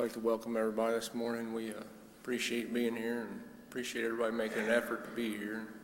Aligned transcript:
Like 0.00 0.14
to 0.14 0.20
welcome 0.20 0.56
everybody 0.56 0.94
this 0.94 1.12
morning. 1.12 1.52
We 1.52 1.72
uh, 1.72 1.82
appreciate 2.22 2.72
being 2.72 2.96
here 2.96 3.20
and 3.20 3.42
appreciate 3.68 4.02
everybody 4.06 4.32
making 4.32 4.62
an 4.62 4.70
effort 4.70 5.04
to 5.04 5.10
be 5.10 5.36
here. 5.36 5.74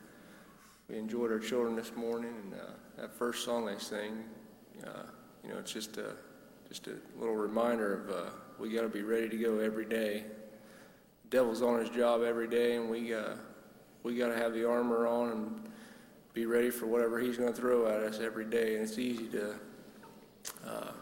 We 0.89 0.97
enjoyed 0.97 1.31
our 1.31 1.39
children 1.39 1.77
this 1.77 1.95
morning, 1.95 2.33
and 2.45 2.55
uh, 2.55 2.67
that 2.97 3.13
first 3.13 3.45
song 3.45 3.67
they 3.67 3.77
sing, 3.77 4.25
uh, 4.87 5.03
you 5.45 5.51
know, 5.51 5.59
it's 5.59 5.71
just 5.71 5.99
a 5.99 6.15
just 6.67 6.87
a 6.87 6.95
little 7.19 7.35
reminder 7.35 7.93
of 7.93 8.09
uh, 8.11 8.31
we 8.59 8.73
got 8.73 8.81
to 8.81 8.89
be 8.89 9.03
ready 9.03 9.29
to 9.29 9.37
go 9.37 9.59
every 9.59 9.85
day. 9.85 10.25
The 11.25 11.29
devil's 11.29 11.61
on 11.61 11.79
his 11.79 11.91
job 11.91 12.23
every 12.23 12.49
day, 12.49 12.77
and 12.77 12.89
we 12.89 13.13
uh, 13.13 13.35
we 14.03 14.17
got 14.17 14.29
to 14.29 14.37
have 14.39 14.55
the 14.55 14.67
armor 14.67 15.07
on 15.07 15.31
and 15.31 15.69
be 16.33 16.47
ready 16.47 16.71
for 16.71 16.87
whatever 16.87 17.19
he's 17.19 17.37
going 17.37 17.53
to 17.53 17.61
throw 17.61 17.87
at 17.87 18.03
us 18.03 18.19
every 18.19 18.47
day. 18.47 18.77
And 18.77 18.85
it's 18.85 18.99
easy 18.99 19.27
to, 19.27 19.57
uh, 20.67 20.93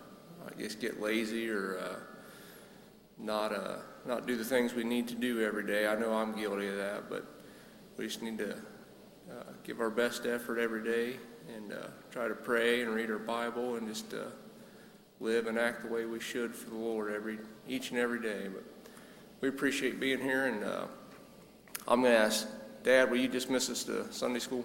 I 0.48 0.60
guess, 0.60 0.74
get 0.74 1.00
lazy 1.00 1.48
or 1.48 1.78
not 3.24 3.52
uh, 3.52 3.76
not 4.04 4.26
do 4.26 4.36
the 4.36 4.44
things 4.44 4.74
we 4.74 4.84
need 4.84 5.08
to 5.08 5.14
do 5.14 5.40
every 5.40 5.66
day. 5.66 5.86
I 5.86 5.94
know 5.94 6.12
I'm 6.12 6.36
guilty 6.36 6.68
of 6.68 6.76
that, 6.76 7.08
but 7.08 7.24
we 7.96 8.06
just 8.06 8.22
need 8.22 8.38
to 8.38 8.52
uh, 8.52 9.52
give 9.64 9.80
our 9.80 9.90
best 9.90 10.26
effort 10.26 10.58
every 10.58 10.84
day 10.84 11.16
and 11.54 11.72
uh, 11.72 11.86
try 12.10 12.28
to 12.28 12.34
pray 12.34 12.82
and 12.82 12.94
read 12.94 13.10
our 13.10 13.18
Bible 13.18 13.76
and 13.76 13.88
just 13.88 14.12
uh, 14.12 14.24
live 15.20 15.46
and 15.46 15.58
act 15.58 15.82
the 15.82 15.88
way 15.88 16.04
we 16.04 16.20
should 16.20 16.54
for 16.54 16.70
the 16.70 16.76
Lord 16.76 17.12
every 17.12 17.38
each 17.66 17.90
and 17.90 17.98
every 17.98 18.20
day. 18.20 18.48
But 18.52 18.64
we 19.40 19.48
appreciate 19.48 19.98
being 19.98 20.20
here, 20.20 20.46
and 20.46 20.62
uh, 20.62 20.86
I'm 21.88 22.02
going 22.02 22.12
to 22.12 22.18
ask 22.18 22.46
Dad, 22.82 23.10
will 23.10 23.18
you 23.18 23.28
dismiss 23.28 23.70
us 23.70 23.84
to 23.84 24.12
Sunday 24.12 24.40
school? 24.40 24.64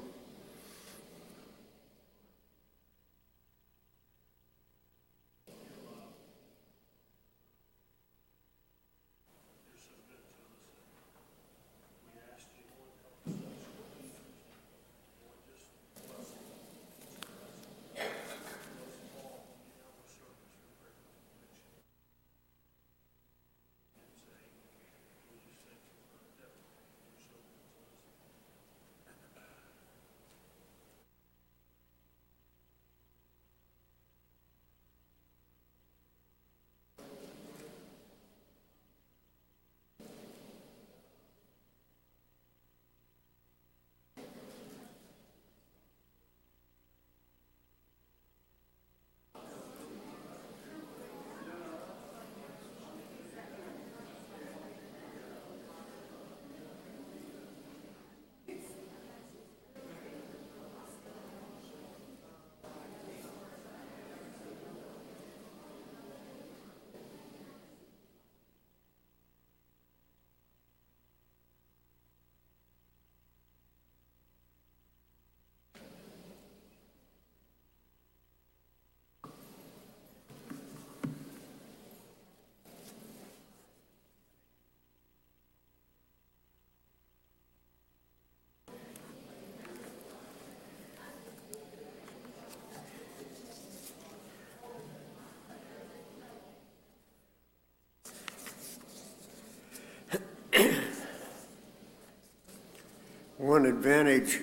One 103.50 103.65
advantage 103.65 104.41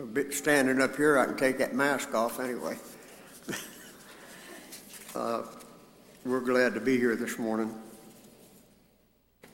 of 0.00 0.18
standing 0.34 0.82
up 0.82 0.96
here, 0.96 1.16
I 1.16 1.26
can 1.26 1.36
take 1.36 1.58
that 1.58 1.72
mask 1.72 2.12
off 2.16 2.40
anyway. 2.40 2.76
uh, 5.14 5.42
we're 6.24 6.40
glad 6.40 6.74
to 6.74 6.80
be 6.80 6.98
here 6.98 7.14
this 7.14 7.38
morning. 7.38 7.72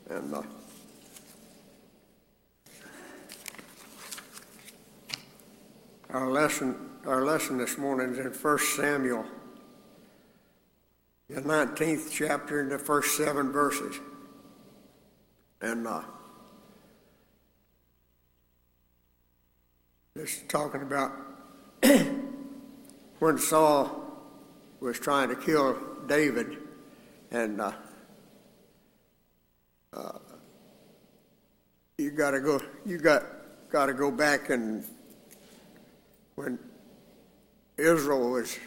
And 0.08 0.32
uh, 0.32 0.42
our 6.08 6.30
lesson, 6.30 6.74
our 7.04 7.22
lesson 7.22 7.58
this 7.58 7.76
morning 7.76 8.14
is 8.14 8.18
in 8.18 8.32
1 8.32 8.58
Samuel, 8.60 9.26
the 11.28 11.42
19th 11.42 12.10
chapter, 12.10 12.62
in 12.62 12.70
the 12.70 12.78
first 12.78 13.14
seven 13.14 13.52
verses. 13.52 14.00
And 15.60 15.86
uh, 15.86 16.00
Is 20.16 20.42
talking 20.48 20.80
about 20.80 21.12
when 23.18 23.36
Saul 23.36 24.00
was 24.80 24.98
trying 24.98 25.28
to 25.28 25.36
kill 25.36 25.78
David, 26.06 26.56
and 27.30 27.60
uh, 27.60 27.72
uh, 29.92 30.18
you 31.98 32.12
got 32.12 32.30
to 32.30 32.40
go. 32.40 32.62
You 32.86 32.96
got 32.96 33.24
got 33.68 33.86
to 33.86 33.92
go 33.92 34.10
back 34.10 34.48
and 34.48 34.86
when 36.36 36.58
Israel 37.76 38.30
was 38.30 38.58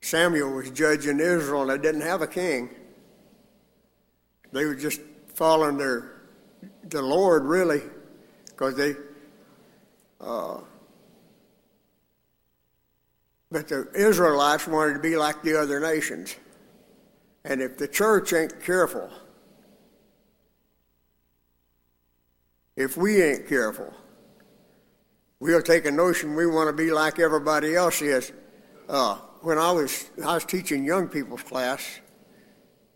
Samuel 0.00 0.50
was 0.52 0.70
judging 0.70 1.20
Israel, 1.20 1.66
they 1.66 1.76
didn't 1.76 2.00
have 2.00 2.22
a 2.22 2.26
king. 2.26 2.70
They 4.50 4.64
were 4.64 4.76
just 4.76 5.02
following 5.34 5.76
their 5.76 6.22
the 6.84 7.02
Lord 7.02 7.44
really, 7.44 7.82
because 8.46 8.76
they 8.76 8.94
but 13.54 13.68
the 13.68 13.88
Israelites 13.94 14.66
wanted 14.66 14.94
to 14.94 14.98
be 14.98 15.16
like 15.16 15.42
the 15.42 15.56
other 15.60 15.78
nations. 15.78 16.34
And 17.44 17.62
if 17.62 17.78
the 17.78 17.86
church 17.86 18.32
ain't 18.32 18.60
careful, 18.60 19.08
if 22.76 22.96
we 22.96 23.22
ain't 23.22 23.46
careful, 23.46 23.94
we'll 25.38 25.62
take 25.62 25.86
a 25.86 25.90
notion 25.90 26.34
we 26.34 26.46
want 26.46 26.68
to 26.68 26.72
be 26.72 26.90
like 26.90 27.20
everybody 27.20 27.76
else 27.76 28.02
is. 28.02 28.32
Uh, 28.88 29.16
when 29.42 29.58
I 29.58 29.70
was 29.70 30.10
I 30.24 30.34
was 30.34 30.44
teaching 30.44 30.84
young 30.84 31.06
people's 31.06 31.42
class, 31.42 32.00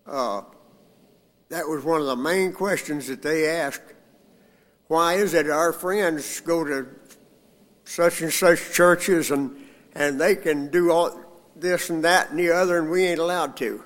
uh, 0.06 0.42
that 1.50 1.68
was 1.68 1.84
one 1.84 2.00
of 2.00 2.08
the 2.08 2.16
main 2.16 2.52
questions 2.52 3.06
that 3.06 3.22
they 3.22 3.48
asked. 3.48 3.94
Why 4.88 5.14
is 5.14 5.34
it 5.34 5.48
our 5.48 5.72
friends 5.72 6.40
go 6.40 6.64
to 6.64 6.88
such 7.88 8.20
and 8.20 8.30
such 8.30 8.72
churches 8.72 9.30
and, 9.30 9.56
and 9.94 10.20
they 10.20 10.36
can 10.36 10.68
do 10.70 10.90
all 10.90 11.18
this 11.56 11.88
and 11.88 12.04
that 12.04 12.28
and 12.28 12.38
the 12.38 12.50
other 12.50 12.78
and 12.78 12.90
we 12.90 13.06
ain't 13.06 13.18
allowed 13.18 13.56
to. 13.56 13.82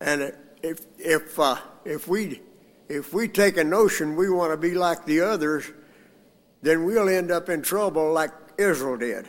And 0.00 0.32
if, 0.62 0.86
if, 0.98 1.38
uh, 1.38 1.58
if, 1.84 2.08
we, 2.08 2.40
if 2.88 3.12
we 3.12 3.28
take 3.28 3.58
a 3.58 3.64
notion 3.64 4.16
we 4.16 4.30
want 4.30 4.52
to 4.52 4.56
be 4.56 4.74
like 4.74 5.04
the 5.04 5.20
others, 5.20 5.70
then 6.62 6.84
we'll 6.84 7.10
end 7.10 7.30
up 7.30 7.50
in 7.50 7.60
trouble 7.60 8.10
like 8.10 8.30
Israel 8.56 8.96
did. 8.96 9.28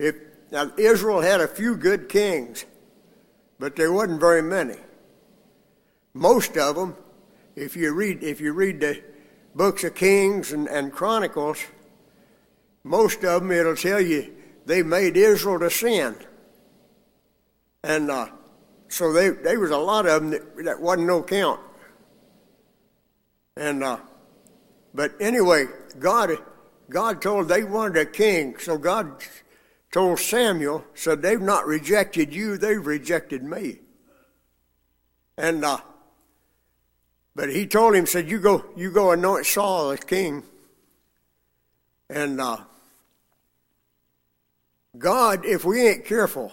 If, 0.00 0.16
now, 0.50 0.72
Israel 0.76 1.20
had 1.20 1.40
a 1.40 1.46
few 1.46 1.76
good 1.76 2.08
kings, 2.08 2.64
but 3.60 3.76
there 3.76 3.92
wasn't 3.92 4.18
very 4.18 4.42
many. 4.42 4.76
Most 6.14 6.56
of 6.56 6.74
them, 6.74 6.96
if 7.54 7.76
you 7.76 7.92
read, 7.92 8.24
if 8.24 8.40
you 8.40 8.52
read 8.52 8.80
the 8.80 9.02
books 9.58 9.82
of 9.82 9.94
Kings 9.94 10.52
and, 10.52 10.68
and 10.68 10.92
Chronicles, 10.92 11.58
most 12.84 13.24
of 13.24 13.42
them 13.42 13.50
it'll 13.50 13.74
tell 13.74 14.00
you 14.00 14.32
they 14.64 14.82
made 14.84 15.16
Israel 15.16 15.58
to 15.58 15.68
sin. 15.68 16.14
And 17.82 18.08
uh, 18.08 18.28
so 18.86 19.12
they, 19.12 19.30
there 19.30 19.58
was 19.58 19.72
a 19.72 19.76
lot 19.76 20.06
of 20.06 20.22
them 20.22 20.30
that, 20.30 20.64
that 20.64 20.80
wasn't 20.80 21.08
no 21.08 21.22
count. 21.24 21.60
And 23.56 23.82
uh, 23.82 23.98
but 24.94 25.12
anyway, 25.20 25.66
God 25.98 26.38
God 26.88 27.20
told 27.20 27.48
they 27.48 27.64
wanted 27.64 27.96
a 27.96 28.06
king, 28.06 28.56
so 28.58 28.78
God 28.78 29.24
told 29.90 30.20
Samuel, 30.20 30.84
said 30.94 31.20
they've 31.20 31.40
not 31.40 31.66
rejected 31.66 32.32
you, 32.32 32.56
they've 32.56 32.86
rejected 32.86 33.42
me. 33.42 33.80
And 35.36 35.64
uh, 35.64 35.78
but 37.38 37.50
he 37.50 37.68
told 37.68 37.94
him, 37.94 38.04
said, 38.04 38.28
"You 38.28 38.40
go, 38.40 38.64
you 38.76 38.90
go 38.90 39.12
anoint 39.12 39.46
Saul 39.46 39.92
as 39.92 40.00
king." 40.00 40.42
And 42.10 42.40
uh, 42.40 42.56
God, 44.98 45.44
if 45.44 45.64
we 45.64 45.86
ain't 45.86 46.04
careful, 46.04 46.52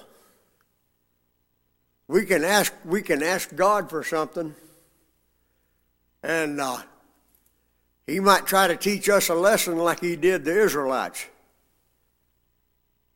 we 2.07 2.23
can 2.23 2.43
ask 2.43 2.71
we 2.85 3.01
can 3.01 3.23
ask 3.23 3.55
God 3.55 3.89
for 3.89 4.03
something, 4.03 4.53
and 6.21 6.61
uh, 6.61 6.83
He 8.05 8.19
might 8.19 8.45
try 8.45 8.67
to 8.67 8.77
teach 8.77 9.09
us 9.09 9.29
a 9.29 9.33
lesson 9.33 9.79
like 9.79 10.01
He 10.01 10.15
did 10.15 10.45
the 10.45 10.65
Israelites. 10.65 11.25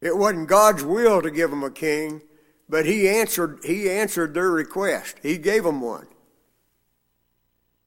It 0.01 0.17
wasn't 0.17 0.49
God's 0.49 0.83
will 0.83 1.21
to 1.21 1.29
give 1.29 1.51
them 1.51 1.63
a 1.63 1.69
king, 1.69 2.23
but 2.67 2.87
He 2.87 3.07
answered 3.07 3.59
He 3.63 3.87
answered 3.91 4.33
their 4.33 4.49
request. 4.49 5.17
He 5.21 5.37
gave 5.37 5.65
them 5.65 5.81
one. 5.81 6.07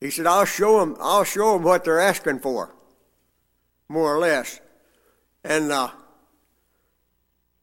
He 0.03 0.11
said, 0.11 0.27
"I'll 0.27 0.45
show 0.45 0.81
them. 0.81 0.97
I'll 1.01 1.23
show 1.23 1.53
them 1.53 1.63
what 1.63 1.85
they're 1.85 2.01
asking 2.01 2.41
for, 2.41 2.75
more 3.89 4.15
or 4.15 4.19
less." 4.19 4.61
And 5.45 5.71
uh, 5.71 5.91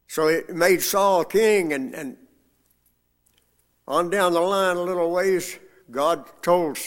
so 0.07 0.27
it 0.27 0.55
made 0.55 0.81
Saul 0.81 1.25
king, 1.25 1.73
and, 1.73 1.93
and 1.93 2.17
on 3.85 4.09
down 4.09 4.31
the 4.31 4.39
line 4.39 4.77
a 4.77 4.81
little 4.81 5.11
ways, 5.11 5.59
God 5.91 6.23
told 6.41 6.77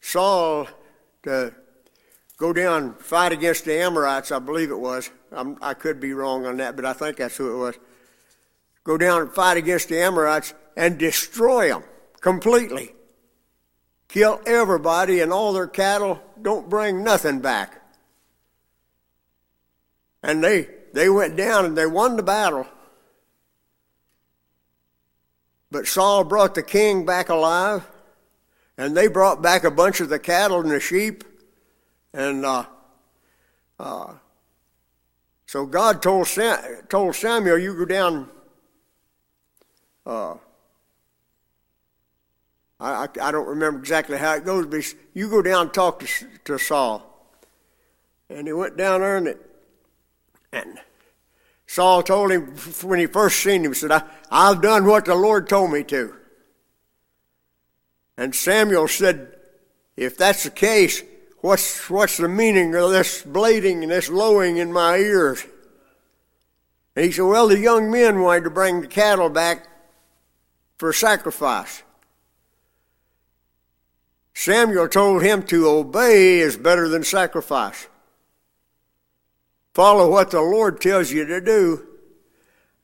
Saul 0.00 0.66
to 1.24 1.54
go 2.38 2.54
down 2.54 2.82
and 2.82 2.98
fight 2.98 3.32
against 3.32 3.66
the 3.66 3.78
Amorites, 3.78 4.32
I 4.32 4.38
believe 4.38 4.70
it 4.70 4.78
was. 4.78 5.10
I'm, 5.30 5.58
i 5.60 5.74
could 5.74 6.00
be 6.00 6.14
wrong 6.14 6.46
on 6.46 6.56
that, 6.56 6.74
but 6.74 6.86
I 6.86 6.94
think 6.94 7.18
that's 7.18 7.36
who 7.36 7.54
it 7.54 7.58
was. 7.58 7.78
Go 8.82 8.96
down 8.96 9.22
and 9.22 9.32
fight 9.32 9.56
against 9.56 9.90
the 9.90 10.00
Amorites 10.00 10.54
and 10.74 10.98
destroy 10.98 11.68
them 11.68 11.84
completely. 12.20 12.94
Kill 14.14 14.40
everybody 14.46 15.18
and 15.18 15.32
all 15.32 15.52
their 15.52 15.66
cattle. 15.66 16.22
Don't 16.40 16.70
bring 16.70 17.02
nothing 17.02 17.40
back. 17.40 17.82
And 20.22 20.42
they, 20.42 20.68
they 20.92 21.08
went 21.08 21.36
down 21.36 21.64
and 21.64 21.76
they 21.76 21.86
won 21.86 22.14
the 22.14 22.22
battle. 22.22 22.64
But 25.68 25.88
Saul 25.88 26.22
brought 26.22 26.54
the 26.54 26.62
king 26.62 27.04
back 27.04 27.28
alive, 27.28 27.90
and 28.78 28.96
they 28.96 29.08
brought 29.08 29.42
back 29.42 29.64
a 29.64 29.70
bunch 29.72 29.98
of 29.98 30.10
the 30.10 30.20
cattle 30.20 30.60
and 30.60 30.70
the 30.70 30.78
sheep. 30.78 31.24
And 32.12 32.46
uh, 32.46 32.66
uh, 33.80 34.12
so 35.44 35.66
God 35.66 36.00
told, 36.00 36.28
Sam, 36.28 36.56
told 36.88 37.16
Samuel, 37.16 37.58
You 37.58 37.74
go 37.74 37.84
down. 37.84 38.30
Uh, 40.06 40.34
I, 42.84 43.08
I, 43.22 43.32
don't 43.32 43.46
remember 43.46 43.78
exactly 43.78 44.18
how 44.18 44.34
it 44.34 44.44
goes, 44.44 44.66
but 44.66 44.84
you 45.14 45.30
go 45.30 45.40
down 45.40 45.62
and 45.62 45.74
talk 45.74 46.00
to, 46.00 46.26
to 46.44 46.58
Saul. 46.58 47.10
And 48.28 48.46
he 48.46 48.52
went 48.52 48.76
down 48.76 49.00
there 49.00 49.16
and, 49.16 49.28
it, 49.28 49.50
and 50.52 50.78
Saul 51.66 52.02
told 52.02 52.30
him 52.30 52.48
when 52.82 52.98
he 52.98 53.06
first 53.06 53.40
seen 53.40 53.64
him, 53.64 53.72
he 53.72 53.74
said, 53.78 53.90
I, 53.90 54.02
I've 54.30 54.60
done 54.60 54.84
what 54.84 55.06
the 55.06 55.14
Lord 55.14 55.48
told 55.48 55.72
me 55.72 55.82
to. 55.84 56.14
And 58.18 58.34
Samuel 58.34 58.88
said, 58.88 59.34
If 59.96 60.18
that's 60.18 60.44
the 60.44 60.50
case, 60.50 61.02
what's, 61.40 61.88
what's 61.88 62.18
the 62.18 62.28
meaning 62.28 62.74
of 62.74 62.90
this 62.90 63.22
blading 63.22 63.82
and 63.82 63.90
this 63.90 64.10
lowing 64.10 64.58
in 64.58 64.72
my 64.72 64.98
ears? 64.98 65.44
And 66.94 67.06
he 67.06 67.12
said, 67.12 67.22
Well, 67.22 67.48
the 67.48 67.58
young 67.58 67.90
men 67.90 68.20
wanted 68.20 68.44
to 68.44 68.50
bring 68.50 68.82
the 68.82 68.88
cattle 68.88 69.30
back 69.30 69.68
for 70.76 70.92
sacrifice. 70.92 71.82
Samuel 74.34 74.88
told 74.88 75.22
him 75.22 75.44
to 75.44 75.68
obey 75.68 76.40
is 76.40 76.56
better 76.56 76.88
than 76.88 77.04
sacrifice. 77.04 77.86
Follow 79.72 80.10
what 80.10 80.30
the 80.30 80.40
Lord 80.40 80.80
tells 80.80 81.10
you 81.10 81.24
to 81.24 81.40
do, 81.40 81.86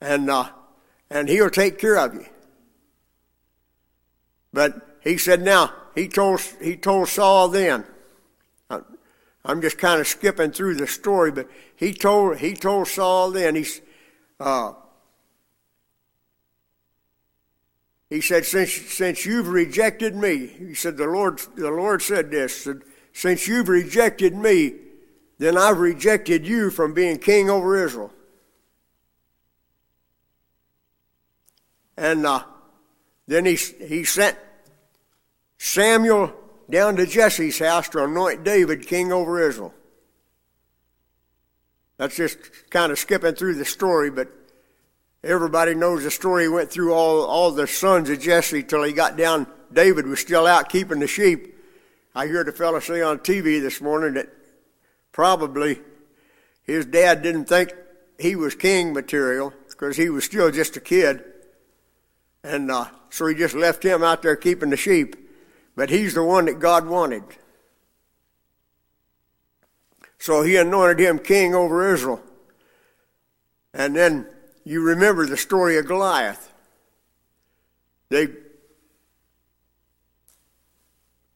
and, 0.01 0.31
uh, 0.31 0.49
and 1.11 1.29
He'll 1.29 1.51
take 1.51 1.79
care 1.79 1.99
of 1.99 2.15
you. 2.15 2.27
But 4.53 4.99
he 5.03 5.17
said, 5.19 5.43
now, 5.43 5.73
he 5.95 6.09
told, 6.09 6.41
he 6.61 6.77
told 6.77 7.09
Saul 7.09 7.49
then, 7.49 7.85
I'm 9.45 9.63
just 9.63 9.79
kind 9.79 10.01
of 10.01 10.07
skipping 10.07 10.51
through 10.51 10.75
the 10.75 10.87
story, 10.87 11.31
but 11.31 11.49
he 11.75 11.95
told, 11.95 12.39
he 12.39 12.55
told 12.55 12.89
Saul 12.89 13.31
then, 13.31 13.55
he's, 13.55 13.81
uh, 14.39 14.73
he 18.11 18.21
said, 18.21 18.45
since, 18.45 18.73
since 18.73 19.25
you've 19.25 19.49
rejected 19.49 20.17
me, 20.17 20.49
he 20.49 20.75
said, 20.75 20.97
the 20.97 21.07
Lord, 21.07 21.41
the 21.55 21.71
Lord 21.71 22.03
said 22.03 22.33
this, 22.33 22.65
said, 22.65 22.83
since 23.13 23.47
you've 23.47 23.69
rejected 23.69 24.35
me, 24.35 24.75
then 25.39 25.57
I've 25.57 25.79
rejected 25.79 26.47
you 26.47 26.71
from 26.71 26.93
being 26.93 27.19
king 27.19 27.49
over 27.49 27.83
Israel. 27.83 28.13
And 31.97 32.27
uh, 32.27 32.43
then 33.29 33.45
he, 33.45 33.55
he 33.55 34.05
sent 34.05 34.37
Samuel 35.59 36.35
down 36.69 36.97
to 36.97 37.07
Jesse's 37.07 37.59
house 37.59 37.89
to 37.91 38.05
anoint 38.05 38.43
David 38.43 38.87
king 38.87 39.13
over 39.13 39.47
Israel. 39.49 39.73
That's 41.97 42.17
just 42.17 42.39
kind 42.71 42.91
of 42.91 42.99
skipping 42.99 43.35
through 43.35 43.55
the 43.55 43.65
story, 43.65 44.11
but 44.11 44.29
everybody 45.23 45.75
knows 45.75 46.05
the 46.05 46.11
story. 46.11 46.45
He 46.45 46.49
went 46.49 46.71
through 46.71 46.93
all, 46.93 47.25
all 47.25 47.51
the 47.51 47.67
sons 47.67 48.11
of 48.11 48.21
Jesse 48.21 48.63
till 48.63 48.83
he 48.83 48.93
got 48.93 49.17
down. 49.17 49.47
David 49.73 50.07
was 50.07 50.21
still 50.21 50.47
out 50.47 50.69
keeping 50.69 51.01
the 51.01 51.07
sheep. 51.07 51.57
I 52.15 52.27
heard 52.27 52.49
a 52.49 52.53
fellow 52.53 52.81
say 52.81 53.03
on 53.03 53.19
TV 53.21 53.61
this 53.61 53.81
morning 53.81 54.15
that 54.15 54.31
Probably 55.13 55.81
his 56.63 56.87
dad 56.87 57.23
didn't 57.23 57.47
think 57.47 57.75
he 58.19 58.37
was 58.37 58.55
king 58.55 58.93
material 58.93 59.53
because 59.69 59.97
he 59.97 60.09
was 60.09 60.25
still 60.25 60.51
just 60.51 60.77
a 60.77 60.81
kid. 60.81 61.25
And 62.45 62.71
uh, 62.71 62.87
so 63.11 63.27
he 63.27 63.35
just 63.35 63.55
left 63.55 63.83
him 63.85 64.03
out 64.03 64.23
there 64.23 64.37
keeping 64.37 64.71
the 64.71 64.77
sheep. 64.77 65.17
But 65.77 65.91
he's 65.91 66.15
the 66.15 66.25
one 66.25 66.47
that 66.47 66.59
God 66.59 66.87
wanted. 66.87 67.25
So 70.19 70.43
he 70.43 70.57
anointed 70.57 71.01
him 71.01 71.19
king 71.19 71.55
over 71.55 71.93
Israel. 71.93 72.23
And 73.73 73.97
then 73.97 74.27
you 74.65 74.83
remember 74.83 75.27
the 75.27 75.37
story 75.37 75.79
of 75.79 75.87
Goliath. 75.87 76.53
They 78.09 78.29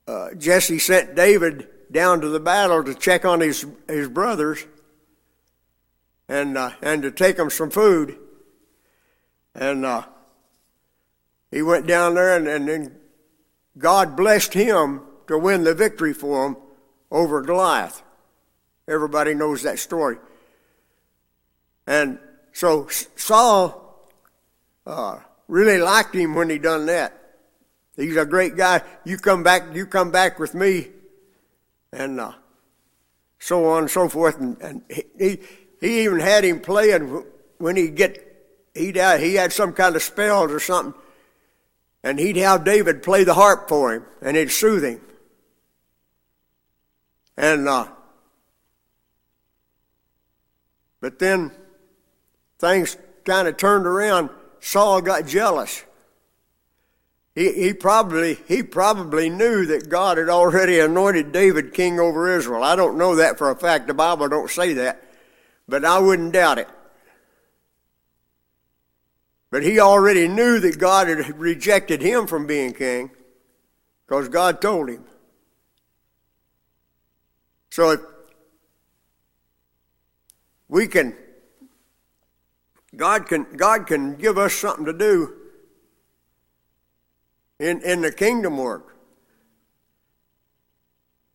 uh, 0.06 0.34
Jesse 0.34 0.78
sent 0.78 1.14
David 1.14 1.68
down 1.90 2.20
to 2.20 2.28
the 2.28 2.40
battle 2.40 2.84
to 2.84 2.94
check 2.94 3.24
on 3.24 3.40
his, 3.40 3.66
his 3.88 4.08
brothers 4.08 4.66
and, 6.28 6.58
uh, 6.58 6.72
and 6.82 7.02
to 7.02 7.10
take 7.10 7.36
them 7.36 7.50
some 7.50 7.70
food. 7.70 8.18
And 9.54 9.84
uh, 9.84 10.04
he 11.50 11.62
went 11.62 11.86
down 11.86 12.14
there, 12.14 12.36
and, 12.36 12.48
and 12.48 12.68
then 12.68 12.96
God 13.78 14.16
blessed 14.16 14.54
him 14.54 15.02
to 15.28 15.38
win 15.38 15.64
the 15.64 15.74
victory 15.74 16.12
for 16.12 16.46
him 16.46 16.56
over 17.10 17.40
Goliath. 17.40 18.02
Everybody 18.88 19.34
knows 19.34 19.62
that 19.62 19.78
story. 19.78 20.16
And 21.86 22.18
so 22.54 22.87
Saul 23.16 24.08
uh, 24.87 25.18
really 25.49 25.78
liked 25.78 26.14
him 26.14 26.37
when 26.37 26.49
he 26.49 26.58
done 26.58 26.87
that. 26.87 27.12
He's 27.96 28.16
a 28.16 28.25
great 28.25 28.56
guy. 28.56 28.80
You 29.04 29.18
come 29.18 29.42
back, 29.42 29.75
you 29.75 29.87
come 29.87 30.12
back 30.12 30.38
with 30.38 30.54
me, 30.54 30.88
and 31.92 32.20
uh, 32.20 32.32
so 33.40 33.66
on 33.66 33.82
and 33.82 33.90
so 33.90 34.08
forth. 34.08 34.38
And, 34.38 34.56
and 34.62 34.82
he, 34.88 35.40
he 35.80 36.04
even 36.04 36.20
had 36.20 36.44
him 36.44 36.61
playing 36.61 37.25
when 37.58 37.75
he 37.75 37.88
get 37.88 38.20
he'd 38.73 38.96
have, 38.96 39.20
he 39.20 39.34
had 39.34 39.52
some 39.52 39.73
kind 39.73 39.96
of 39.96 40.02
spells 40.02 40.52
or 40.52 40.61
something, 40.61 40.94
and 42.04 42.20
he'd 42.20 42.37
have 42.37 42.64
David 42.64 43.02
play 43.02 43.25
the 43.25 43.34
harp 43.34 43.68
for 43.68 43.94
him, 43.94 44.04
and 44.23 44.37
it'd 44.37 44.52
soothe 44.52 44.84
him. 44.84 45.00
And 47.37 47.68
uh, 47.68 47.88
but 51.00 51.18
then 51.18 51.50
things 52.58 52.96
kind 53.25 53.49
of 53.49 53.56
turned 53.56 53.87
around. 53.87 54.30
Saul 54.61 55.00
got 55.02 55.26
jealous. 55.26 55.84
He, 57.34 57.52
he, 57.52 57.75
probably, 57.75 58.38
he 58.46 58.62
probably 58.62 59.28
knew 59.28 59.66
that 59.66 59.88
God 59.88 60.18
had 60.18 60.28
already 60.28 60.78
anointed 60.78 61.32
David 61.32 61.75
king 61.75 61.99
over 61.99 62.37
Israel. 62.37 62.62
I 62.62 62.76
don't 62.76 62.96
know 62.96 63.16
that 63.16 63.38
for 63.38 63.50
a 63.50 63.56
fact. 63.56 63.88
The 63.88 63.94
Bible 63.94 64.28
don't 64.28 64.50
say 64.50 64.75
that, 64.75 65.02
but 65.66 65.84
I 65.84 65.99
wouldn't 65.99 66.32
doubt 66.32 66.58
it. 66.58 66.68
But 69.50 69.62
he 69.62 69.80
already 69.80 70.28
knew 70.28 70.61
that 70.61 70.78
God 70.78 71.08
had 71.08 71.38
rejected 71.38 72.02
him 72.02 72.26
from 72.26 72.46
being 72.46 72.73
king 72.73 73.11
because 74.06 74.28
God 74.28 74.61
told 74.61 74.88
him. 74.88 75.04
So 77.70 77.90
if 77.90 78.00
we 80.68 80.87
can, 80.87 81.16
God 82.96 83.26
can, 83.26 83.46
God 83.56 83.86
can 83.86 84.16
give 84.16 84.38
us 84.38 84.54
something 84.54 84.85
to 84.87 84.92
do 84.92 85.35
in, 87.59 87.83
in 87.83 88.02
the 88.02 88.12
kingdom 88.12 88.57
work. 88.59 88.96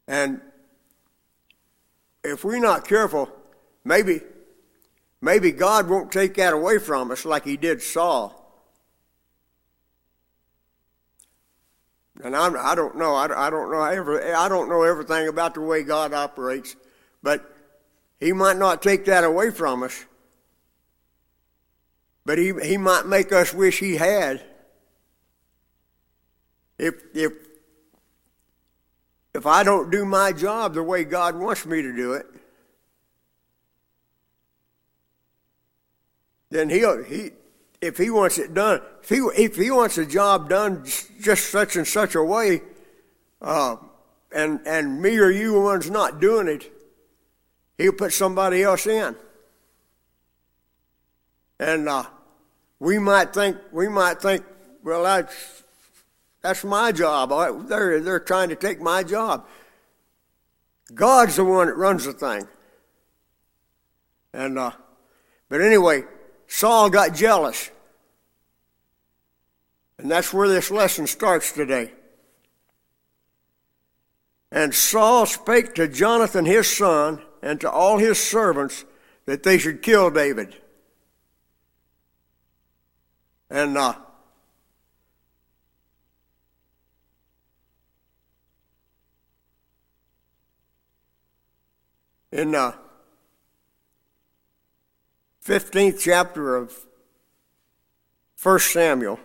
And 0.07 0.41
if 2.23 2.43
we're 2.43 2.59
not 2.59 2.87
careful, 2.87 3.29
maybe 3.83 4.21
maybe 5.21 5.51
God 5.51 5.89
won't 5.89 6.11
take 6.11 6.35
that 6.35 6.53
away 6.53 6.79
from 6.79 7.11
us 7.11 7.25
like 7.25 7.45
he 7.45 7.57
did 7.57 7.81
Saul. 7.81 8.39
And 12.23 12.35
I'm, 12.35 12.55
I 12.57 12.75
don't 12.75 12.97
know. 12.97 13.15
I, 13.15 13.47
I 13.47 13.49
don't 13.49 13.71
know. 13.71 13.83
Every, 13.83 14.33
I 14.33 14.49
don't 14.49 14.67
know 14.67 14.83
everything 14.83 15.27
about 15.29 15.53
the 15.53 15.61
way 15.61 15.83
God 15.83 16.13
operates, 16.13 16.75
but 17.23 17.55
He 18.19 18.33
might 18.33 18.57
not 18.57 18.81
take 18.81 19.05
that 19.05 19.23
away 19.23 19.51
from 19.51 19.83
us. 19.83 20.05
But 22.29 22.37
He 22.37 22.53
He 22.63 22.77
might 22.77 23.07
make 23.07 23.33
us 23.33 23.55
wish 23.55 23.79
He 23.79 23.95
had. 23.95 24.45
If 26.77 26.93
if 27.15 27.33
if 29.33 29.47
I 29.47 29.63
don't 29.63 29.89
do 29.89 30.05
my 30.05 30.31
job 30.31 30.75
the 30.75 30.83
way 30.83 31.05
God 31.05 31.35
wants 31.35 31.65
me 31.65 31.81
to 31.81 31.91
do 31.91 32.13
it, 32.13 32.27
then 36.51 36.69
He'll 36.69 37.03
He 37.03 37.31
if 37.81 37.97
he 37.97 38.11
wants 38.11 38.37
it 38.37 38.53
done, 38.53 38.81
if 39.01 39.09
he, 39.09 39.15
if 39.35 39.55
he 39.55 39.71
wants 39.71 39.97
a 39.97 40.05
job 40.05 40.49
done 40.49 40.85
just 41.19 41.49
such 41.49 41.77
and 41.77 41.87
such 41.87 42.13
a 42.13 42.23
way, 42.23 42.61
uh, 43.41 43.77
and, 44.31 44.59
and 44.67 45.01
me 45.01 45.17
or 45.17 45.31
you 45.31 45.59
one's 45.59 45.89
not 45.89 46.21
doing 46.21 46.47
it, 46.47 46.71
he'll 47.79 47.93
put 47.93 48.13
somebody 48.13 48.61
else 48.61 48.85
in. 48.85 49.15
And 51.59 51.89
uh, 51.89 52.03
we 52.79 52.97
might 52.97 53.33
think, 53.33 53.57
we 53.71 53.87
might 53.87 54.21
think, 54.21 54.45
well, 54.83 55.03
that's, 55.03 55.63
that's 56.41 56.63
my 56.63 56.91
job. 56.91 57.29
They're, 57.67 57.99
they're 57.99 58.19
trying 58.19 58.49
to 58.49 58.55
take 58.55 58.81
my 58.81 59.03
job. 59.03 59.45
God's 60.93 61.35
the 61.35 61.43
one 61.43 61.67
that 61.67 61.75
runs 61.75 62.05
the 62.05 62.13
thing. 62.13 62.47
And, 64.33 64.57
uh, 64.57 64.71
but 65.49 65.61
anyway, 65.61 66.03
Saul 66.47 66.89
got 66.89 67.13
jealous. 67.13 67.69
And 69.97 70.09
that's 70.09 70.33
where 70.33 70.47
this 70.47 70.71
lesson 70.71 71.07
starts 71.07 71.51
today. 71.51 71.91
And 74.51 74.73
Saul 74.73 75.25
spake 75.25 75.75
to 75.75 75.87
Jonathan 75.87 76.45
his 76.45 76.67
son 76.67 77.21
and 77.41 77.59
to 77.61 77.69
all 77.69 77.97
his 77.97 78.17
servants 78.17 78.85
that 79.25 79.43
they 79.43 79.57
should 79.57 79.81
kill 79.81 80.09
David. 80.09 80.55
And 83.49 83.77
uh, 83.77 83.95
in 92.31 92.53
uh, 92.53 92.73
15th 95.43 95.99
chapter 95.99 96.55
of 96.55 96.77
1 98.41 98.59
Samuel, 98.59 99.19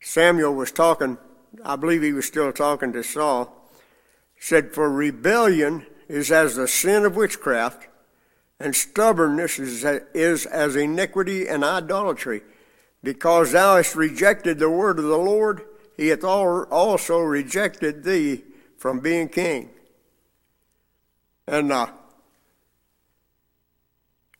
Samuel 0.00 0.54
was 0.54 0.72
talking, 0.72 1.18
I 1.62 1.76
believe 1.76 2.02
he 2.02 2.14
was 2.14 2.26
still 2.26 2.50
talking 2.52 2.94
to 2.94 3.02
Saul, 3.02 3.70
said, 4.38 4.72
For 4.72 4.90
rebellion 4.90 5.84
is 6.08 6.32
as 6.32 6.56
the 6.56 6.66
sin 6.66 7.04
of 7.04 7.16
witchcraft, 7.16 7.87
and 8.60 8.74
stubbornness 8.74 9.58
is, 9.58 9.84
is 10.14 10.46
as 10.46 10.76
iniquity 10.76 11.46
and 11.48 11.64
idolatry. 11.64 12.42
Because 13.02 13.52
thou 13.52 13.76
hast 13.76 13.94
rejected 13.94 14.58
the 14.58 14.70
word 14.70 14.98
of 14.98 15.04
the 15.04 15.16
Lord, 15.16 15.62
he 15.96 16.08
hath 16.08 16.24
also 16.24 17.20
rejected 17.20 18.02
thee 18.04 18.42
from 18.76 19.00
being 19.00 19.28
king. 19.28 19.70
And 21.46 21.72
uh, 21.72 21.88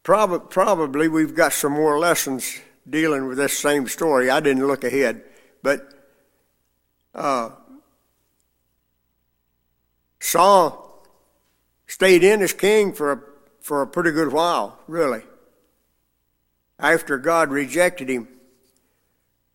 prob- 0.02 0.50
probably 0.50 1.08
we've 1.08 1.34
got 1.34 1.52
some 1.52 1.72
more 1.72 1.98
lessons 1.98 2.60
dealing 2.88 3.26
with 3.26 3.38
this 3.38 3.56
same 3.56 3.86
story. 3.86 4.30
I 4.30 4.40
didn't 4.40 4.66
look 4.66 4.82
ahead, 4.84 5.22
but 5.62 5.94
uh, 7.14 7.50
Saul 10.20 11.06
stayed 11.86 12.24
in 12.24 12.42
as 12.42 12.52
king 12.52 12.92
for 12.92 13.12
a, 13.12 13.20
for 13.60 13.82
a 13.82 13.86
pretty 13.86 14.10
good 14.10 14.32
while, 14.32 14.78
really, 14.86 15.22
after 16.78 17.18
God 17.18 17.50
rejected 17.50 18.08
him. 18.08 18.28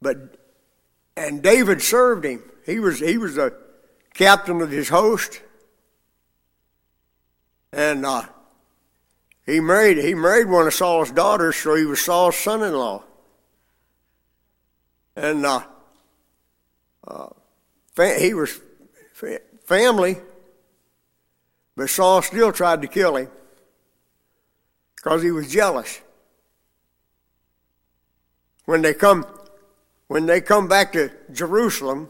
But 0.01 0.37
and 1.15 1.41
David 1.41 1.81
served 1.81 2.25
him. 2.25 2.43
He 2.65 2.79
was 2.79 2.99
he 2.99 3.17
was 3.17 3.37
a 3.37 3.53
captain 4.13 4.61
of 4.61 4.71
his 4.71 4.89
host 4.89 5.41
and 7.73 8.05
uh, 8.05 8.23
he 9.45 9.59
married 9.59 9.97
he 9.97 10.13
married 10.13 10.47
one 10.47 10.67
of 10.67 10.73
Saul's 10.73 11.11
daughters, 11.11 11.55
so 11.55 11.75
he 11.75 11.85
was 11.85 11.99
Saul's 11.99 12.37
son-in-law. 12.37 13.03
And 15.15 15.45
uh, 15.45 15.63
uh, 17.07 17.27
fa- 17.93 18.19
he 18.19 18.33
was 18.33 18.59
fa- 19.13 19.41
family, 19.65 20.17
but 21.75 21.89
Saul 21.89 22.21
still 22.21 22.51
tried 22.51 22.81
to 22.83 22.87
kill 22.87 23.17
him 23.17 23.29
because 25.03 25.21
he 25.21 25.31
was 25.31 25.51
jealous. 25.51 26.01
When 28.65 28.81
they 28.81 28.93
come, 28.93 29.25
when 30.07 30.25
they 30.25 30.39
come 30.39 30.67
back 30.67 30.93
to 30.93 31.11
Jerusalem, 31.31 32.09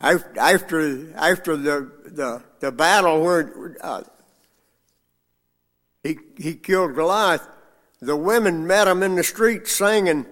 after 0.00 1.12
after 1.14 1.56
the 1.56 1.92
the, 2.06 2.42
the 2.60 2.72
battle 2.72 3.22
where 3.22 3.76
uh, 3.82 4.02
he 6.02 6.18
he 6.38 6.54
killed 6.54 6.94
Goliath, 6.94 7.46
the 8.00 8.16
women 8.16 8.66
met 8.66 8.88
him 8.88 9.02
in 9.02 9.16
the 9.16 9.24
street 9.24 9.68
singing, 9.68 10.24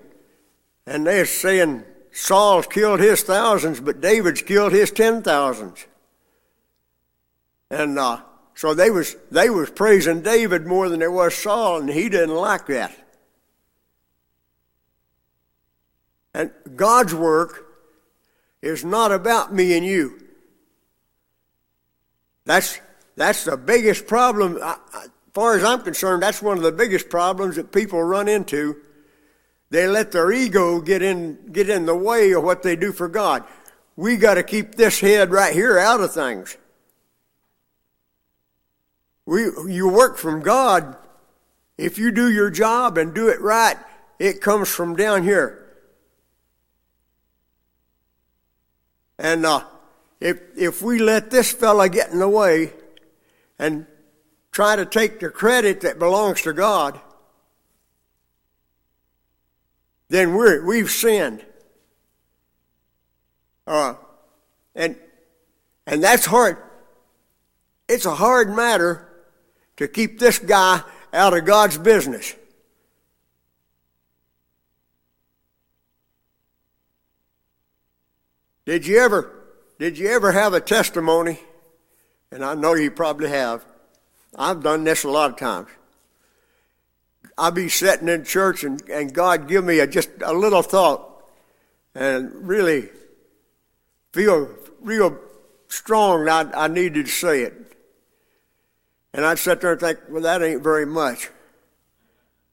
and 0.86 1.06
they're 1.06 1.26
saying 1.26 1.84
Saul's 2.12 2.66
killed 2.66 3.00
his 3.00 3.22
thousands, 3.22 3.80
but 3.80 4.00
David's 4.00 4.40
killed 4.40 4.72
his 4.72 4.90
ten 4.90 5.22
thousands. 5.22 5.86
And 7.70 7.98
uh, 7.98 8.22
so 8.58 8.74
they 8.74 8.90
was 8.90 9.14
they 9.30 9.50
was 9.50 9.70
praising 9.70 10.20
David 10.20 10.66
more 10.66 10.88
than 10.88 10.98
they 10.98 11.06
was 11.06 11.32
Saul, 11.32 11.78
and 11.78 11.88
he 11.88 12.08
didn't 12.08 12.34
like 12.34 12.66
that. 12.66 12.92
And 16.34 16.50
God's 16.74 17.14
work 17.14 17.66
is 18.60 18.84
not 18.84 19.12
about 19.12 19.54
me 19.54 19.76
and 19.76 19.86
you. 19.86 20.20
That's, 22.46 22.80
that's 23.14 23.44
the 23.44 23.56
biggest 23.56 24.08
problem. 24.08 24.58
As 24.60 25.08
far 25.34 25.54
as 25.54 25.62
I'm 25.62 25.82
concerned, 25.82 26.24
that's 26.24 26.42
one 26.42 26.56
of 26.56 26.64
the 26.64 26.72
biggest 26.72 27.08
problems 27.08 27.54
that 27.54 27.70
people 27.70 28.02
run 28.02 28.26
into. 28.26 28.74
They 29.70 29.86
let 29.86 30.10
their 30.10 30.32
ego 30.32 30.80
get 30.80 31.00
in, 31.00 31.52
get 31.52 31.68
in 31.68 31.86
the 31.86 31.94
way 31.94 32.32
of 32.32 32.42
what 32.42 32.64
they 32.64 32.74
do 32.74 32.90
for 32.90 33.06
God. 33.06 33.44
We 33.94 34.16
got 34.16 34.34
to 34.34 34.42
keep 34.42 34.74
this 34.74 34.98
head 34.98 35.30
right 35.30 35.54
here 35.54 35.78
out 35.78 36.00
of 36.00 36.12
things. 36.12 36.56
We, 39.28 39.42
you 39.70 39.90
work 39.90 40.16
from 40.16 40.40
God. 40.40 40.96
If 41.76 41.98
you 41.98 42.10
do 42.12 42.32
your 42.32 42.48
job 42.48 42.96
and 42.96 43.14
do 43.14 43.28
it 43.28 43.42
right, 43.42 43.76
it 44.18 44.40
comes 44.40 44.70
from 44.70 44.96
down 44.96 45.22
here. 45.22 45.66
And 49.18 49.44
uh, 49.44 49.64
if, 50.18 50.40
if 50.56 50.80
we 50.80 50.98
let 50.98 51.30
this 51.30 51.52
fella 51.52 51.90
get 51.90 52.08
in 52.08 52.20
the 52.20 52.28
way 52.28 52.72
and 53.58 53.84
try 54.50 54.76
to 54.76 54.86
take 54.86 55.20
the 55.20 55.28
credit 55.28 55.82
that 55.82 55.98
belongs 55.98 56.40
to 56.42 56.54
God, 56.54 56.98
then 60.08 60.32
we're, 60.32 60.64
we've 60.64 60.90
sinned. 60.90 61.44
Uh, 63.66 63.92
and, 64.74 64.96
and 65.86 66.02
that's 66.02 66.24
hard. 66.24 66.56
It's 67.90 68.06
a 68.06 68.14
hard 68.14 68.48
matter 68.48 69.04
to 69.78 69.88
keep 69.88 70.18
this 70.18 70.38
guy 70.38 70.82
out 71.12 71.36
of 71.36 71.44
God's 71.44 71.78
business. 71.78 72.34
Did 78.66 78.86
you 78.86 78.98
ever 78.98 79.34
did 79.78 79.96
you 79.96 80.08
ever 80.08 80.32
have 80.32 80.52
a 80.52 80.60
testimony? 80.60 81.38
And 82.30 82.44
I 82.44 82.54
know 82.54 82.74
you 82.74 82.90
probably 82.90 83.30
have. 83.30 83.64
I've 84.36 84.62
done 84.62 84.84
this 84.84 85.04
a 85.04 85.08
lot 85.08 85.30
of 85.30 85.36
times. 85.38 85.68
I'll 87.38 87.52
be 87.52 87.68
sitting 87.68 88.08
in 88.08 88.24
church 88.24 88.64
and, 88.64 88.82
and 88.90 89.14
God 89.14 89.46
give 89.46 89.64
me 89.64 89.78
a, 89.78 89.86
just 89.86 90.10
a 90.22 90.32
little 90.32 90.62
thought 90.62 91.24
and 91.94 92.46
really 92.46 92.88
feel 94.12 94.50
real 94.80 95.16
strong 95.68 96.28
I, 96.28 96.50
I 96.52 96.68
needed 96.68 97.06
to 97.06 97.12
say 97.12 97.42
it. 97.42 97.77
And 99.14 99.24
I'd 99.24 99.38
sit 99.38 99.60
there 99.60 99.72
and 99.72 99.80
think, 99.80 99.98
well, 100.08 100.22
that 100.22 100.42
ain't 100.42 100.62
very 100.62 100.86
much. 100.86 101.30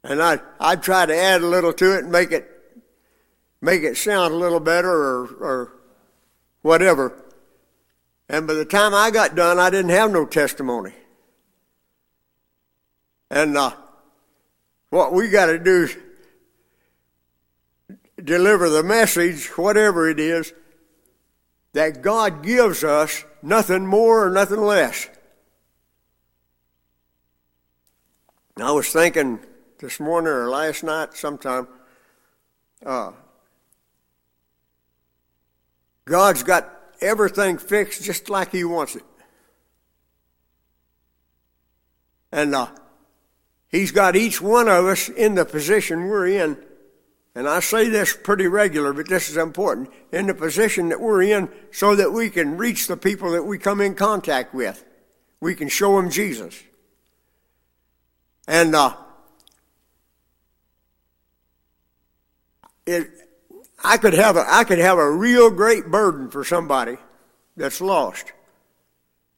and 0.03 0.21
I 0.21 0.39
I'd 0.59 0.83
try 0.83 1.05
to 1.05 1.15
add 1.15 1.41
a 1.41 1.47
little 1.47 1.73
to 1.73 1.95
it 1.95 2.03
and 2.03 2.11
make 2.11 2.31
it 2.31 2.49
make 3.61 3.83
it 3.83 3.97
sound 3.97 4.33
a 4.33 4.37
little 4.37 4.59
better 4.59 4.89
or 4.89 5.25
or 5.39 5.73
whatever. 6.61 7.21
And 8.29 8.47
by 8.47 8.53
the 8.53 8.65
time 8.65 8.93
I 8.93 9.11
got 9.11 9.35
done, 9.35 9.59
I 9.59 9.69
didn't 9.69 9.91
have 9.91 10.11
no 10.11 10.25
testimony. 10.25 10.93
And 13.29 13.57
uh, 13.57 13.71
what 14.89 15.13
we 15.13 15.29
got 15.29 15.47
to 15.47 15.59
do 15.59 15.83
is 15.83 15.97
deliver 18.23 18.69
the 18.69 18.83
message, 18.83 19.47
whatever 19.57 20.09
it 20.09 20.19
is, 20.19 20.53
that 21.73 22.01
God 22.01 22.43
gives 22.43 22.83
us, 22.83 23.25
nothing 23.43 23.85
more 23.85 24.25
or 24.25 24.29
nothing 24.29 24.61
less. 24.61 25.07
I 28.57 28.71
was 28.71 28.89
thinking 28.89 29.39
this 29.79 29.99
morning 29.99 30.31
or 30.31 30.49
last 30.49 30.83
night 30.83 31.13
sometime, 31.13 31.67
uh, 32.85 33.11
God's 36.05 36.43
got 36.43 36.71
everything 37.01 37.57
fixed 37.57 38.03
just 38.03 38.29
like 38.29 38.51
He 38.51 38.63
wants 38.63 38.95
it. 38.95 39.03
And 42.31 42.55
uh, 42.55 42.67
He's 43.67 43.91
got 43.91 44.15
each 44.15 44.41
one 44.41 44.69
of 44.69 44.85
us 44.85 45.09
in 45.09 45.35
the 45.35 45.43
position 45.43 46.05
we're 46.05 46.27
in. 46.27 46.57
And 47.37 47.49
I 47.49 47.59
say 47.59 47.89
this 47.89 48.15
pretty 48.15 48.47
regular, 48.47 48.93
but 48.93 49.09
this 49.09 49.29
is 49.29 49.35
important. 49.35 49.89
In 50.13 50.27
the 50.27 50.33
position 50.33 50.87
that 50.89 51.01
we're 51.01 51.23
in 51.23 51.49
so 51.71 51.93
that 51.93 52.13
we 52.13 52.29
can 52.29 52.55
reach 52.55 52.87
the 52.87 52.95
people 52.95 53.31
that 53.31 53.43
we 53.43 53.57
come 53.57 53.81
in 53.81 53.95
contact 53.95 54.53
with. 54.53 54.85
We 55.41 55.55
can 55.55 55.67
show 55.67 55.97
them 55.97 56.09
Jesus. 56.09 56.57
And 58.47 58.75
uh, 58.75 58.95
it, 62.85 63.09
I 63.83 63.97
could 63.97 64.13
have 64.13 64.37
a, 64.37 64.45
I 64.47 64.63
could 64.63 64.79
have 64.79 64.97
a 64.97 65.11
real 65.11 65.49
great 65.49 65.87
burden 65.87 66.29
for 66.29 66.43
somebody 66.43 66.97
that's 67.57 67.81
lost. 67.81 68.31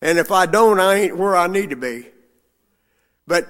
And 0.01 0.17
if 0.17 0.31
I 0.31 0.45
don't, 0.45 0.79
I 0.79 0.95
ain't 0.95 1.17
where 1.17 1.35
I 1.35 1.47
need 1.47 1.69
to 1.71 1.75
be. 1.75 2.07
But 3.25 3.47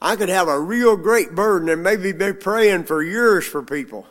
I 0.00 0.16
could 0.16 0.28
have 0.28 0.48
a 0.48 0.58
real 0.58 0.96
great 0.96 1.34
burden 1.34 1.68
and 1.68 1.82
maybe 1.82 2.12
be 2.12 2.32
praying 2.32 2.84
for 2.84 3.02
years 3.02 3.46
for 3.46 3.62
people. 3.62 4.06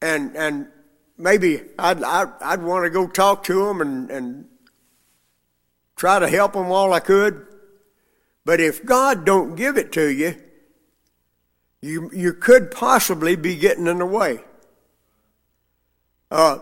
And, 0.00 0.36
and 0.36 0.68
maybe 1.16 1.62
I'd, 1.78 2.02
I'd, 2.02 2.30
I'd 2.40 2.62
want 2.62 2.84
to 2.84 2.90
go 2.90 3.06
talk 3.08 3.44
to 3.44 3.66
them 3.66 3.80
and, 3.80 4.10
and 4.10 4.44
try 5.96 6.18
to 6.18 6.28
help 6.28 6.52
them 6.52 6.70
all 6.70 6.92
I 6.92 7.00
could. 7.00 7.46
But 8.44 8.60
if 8.60 8.84
God 8.84 9.24
don't 9.24 9.54
give 9.54 9.78
it 9.78 9.92
to 9.92 10.08
you, 10.08 10.36
you, 11.80 12.10
you 12.14 12.32
could 12.32 12.70
possibly 12.70 13.36
be 13.36 13.56
getting 13.56 13.86
in 13.86 13.98
the 13.98 14.06
way. 14.06 14.40
Uh, 16.30 16.58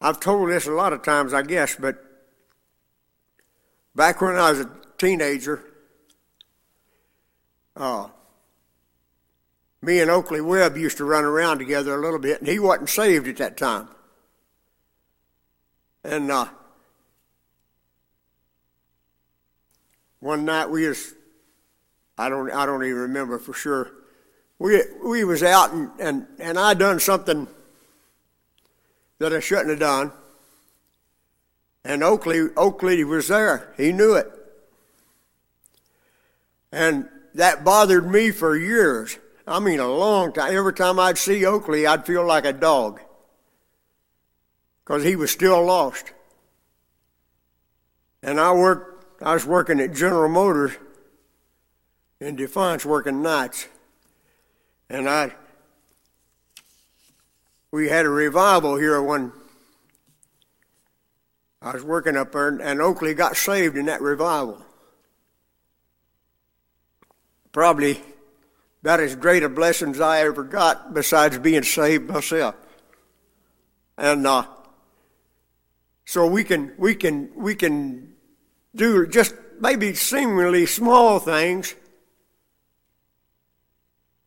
I've 0.00 0.20
told 0.20 0.50
this 0.50 0.66
a 0.66 0.72
lot 0.72 0.92
of 0.92 1.02
times, 1.02 1.32
I 1.32 1.42
guess, 1.42 1.76
but 1.76 2.04
back 3.94 4.20
when 4.20 4.36
I 4.36 4.50
was 4.50 4.60
a 4.60 4.70
teenager, 4.98 5.62
uh, 7.76 8.08
me 9.80 10.00
and 10.00 10.10
Oakley 10.10 10.40
Webb 10.40 10.76
used 10.76 10.96
to 10.98 11.04
run 11.04 11.24
around 11.24 11.58
together 11.58 11.94
a 11.94 12.00
little 12.00 12.18
bit, 12.18 12.40
and 12.40 12.48
he 12.48 12.58
wasn't 12.58 12.88
saved 12.88 13.28
at 13.28 13.36
that 13.36 13.56
time. 13.56 13.88
And 16.04 16.30
uh, 16.30 16.46
one 20.20 20.44
night 20.44 20.68
we 20.68 20.82
just, 20.82 21.14
I 22.18 22.28
don't, 22.28 22.50
I 22.50 22.66
don't 22.66 22.84
even 22.84 22.96
remember 23.02 23.38
for 23.38 23.52
sure. 23.52 23.90
We 24.58 24.80
we 25.04 25.24
was 25.24 25.42
out 25.42 25.72
and 25.72 25.90
and 25.98 26.26
and 26.38 26.56
I 26.56 26.74
done 26.74 27.00
something 27.00 27.48
that 29.18 29.32
I 29.32 29.40
shouldn't 29.40 29.70
have 29.70 29.80
done. 29.80 30.12
And 31.84 32.04
Oakley, 32.04 32.48
Oakley 32.56 33.02
was 33.02 33.28
there. 33.28 33.72
He 33.76 33.92
knew 33.92 34.14
it. 34.14 34.30
And 36.70 37.08
that 37.34 37.64
bothered 37.64 38.08
me 38.08 38.30
for 38.30 38.56
years. 38.56 39.18
I 39.46 39.58
mean, 39.58 39.80
a 39.80 39.88
long 39.88 40.32
time. 40.32 40.54
Every 40.54 40.72
time 40.72 41.00
I'd 41.00 41.18
see 41.18 41.44
Oakley, 41.44 41.86
I'd 41.86 42.06
feel 42.06 42.24
like 42.24 42.44
a 42.44 42.52
dog 42.52 43.00
because 44.84 45.04
he 45.04 45.16
was 45.16 45.30
still 45.30 45.64
lost. 45.64 46.12
And 48.22 48.40
I 48.40 48.52
worked, 48.52 49.04
I 49.22 49.34
was 49.34 49.46
working 49.46 49.80
at 49.80 49.94
General 49.94 50.28
Motors 50.28 50.72
in 52.20 52.36
Defiance, 52.36 52.84
working 52.84 53.22
nights. 53.22 53.68
And 54.88 55.08
I 55.08 55.32
we 57.72 57.88
had 57.88 58.04
a 58.04 58.10
revival 58.10 58.76
here 58.76 59.02
when 59.02 59.32
I 61.62 61.72
was 61.72 61.82
working 61.82 62.16
up 62.16 62.32
there, 62.32 62.48
and 62.48 62.82
Oakley 62.82 63.14
got 63.14 63.36
saved 63.36 63.78
in 63.78 63.86
that 63.86 64.02
revival. 64.02 64.62
Probably 67.50 68.00
about 68.82 69.00
as 69.00 69.16
great 69.16 69.42
a 69.42 69.48
blessing 69.48 69.92
as 69.92 70.00
I 70.00 70.20
ever 70.20 70.44
got, 70.44 70.92
besides 70.92 71.38
being 71.38 71.62
saved 71.62 72.10
myself. 72.10 72.54
And 73.96 74.26
uh, 74.26 74.44
so 76.04 76.26
we 76.26 76.44
can 76.44 76.72
we 76.78 76.94
can 76.94 77.30
we 77.36 77.54
can 77.54 78.14
do 78.74 79.06
just 79.06 79.34
maybe 79.60 79.94
seemingly 79.94 80.66
small 80.66 81.18
things. 81.18 81.74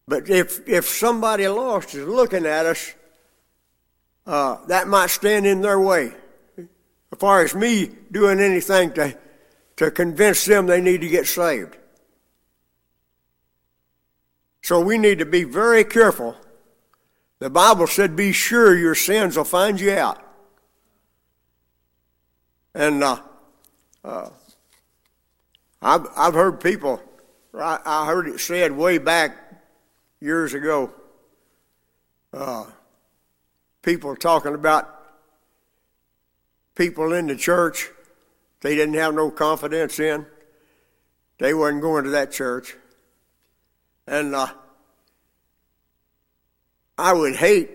But 0.08 0.30
if 0.30 0.68
if 0.68 0.88
somebody 0.88 1.48
lost 1.48 1.96
is 1.96 2.08
looking 2.08 2.46
at 2.46 2.66
us, 2.66 2.94
uh, 4.26 4.66
that 4.68 4.88
might 4.88 5.10
stand 5.10 5.46
in 5.46 5.62
their 5.62 5.80
way. 5.80 6.14
As 6.58 7.20
far 7.20 7.44
as 7.44 7.56
me 7.56 7.90
doing 8.12 8.40
anything 8.40 8.92
to, 8.94 9.18
to 9.78 9.92
convince 9.92 10.46
them 10.46 10.66
they 10.66 10.82
need 10.82 11.02
to 11.02 11.08
get 11.08 11.28
saved. 11.28 11.78
So 14.62 14.82
we 14.82 14.98
need 14.98 15.20
to 15.20 15.26
be 15.26 15.44
very 15.44 15.84
careful. 15.84 16.36
The 17.40 17.50
Bible 17.52 17.86
said, 17.86 18.16
be 18.16 18.32
sure 18.32 18.76
your 18.76 18.96
sins 18.96 19.38
will 19.38 19.44
find 19.44 19.80
you 19.80 19.92
out. 19.92 20.25
And 22.76 23.04
uh, 23.04 23.20
uh, 24.04 24.30
I've, 25.82 26.06
I've 26.16 26.34
heard 26.36 26.62
people, 26.62 27.02
I, 27.58 27.80
I 27.84 28.06
heard 28.06 28.28
it 28.28 28.40
said 28.40 28.72
way 28.72 29.00
back 29.00 29.36
years 30.22 30.54
ago, 30.54 30.94
uh, 32.32 32.66
people 33.82 34.16
talking 34.16 34.54
about 34.54 34.88
people 36.76 37.14
in 37.14 37.26
the 37.26 37.36
church 37.36 37.90
they 38.66 38.74
didn't 38.74 38.96
have 38.96 39.14
no 39.14 39.30
confidence 39.30 40.00
in. 40.00 40.26
They 41.38 41.54
wasn't 41.54 41.84
going 41.84 42.06
to 42.06 42.10
that 42.10 42.32
church. 42.32 42.76
And 44.08 44.34
uh, 44.34 44.48
I 46.98 47.14
would 47.14 47.36
hate. 47.36 47.70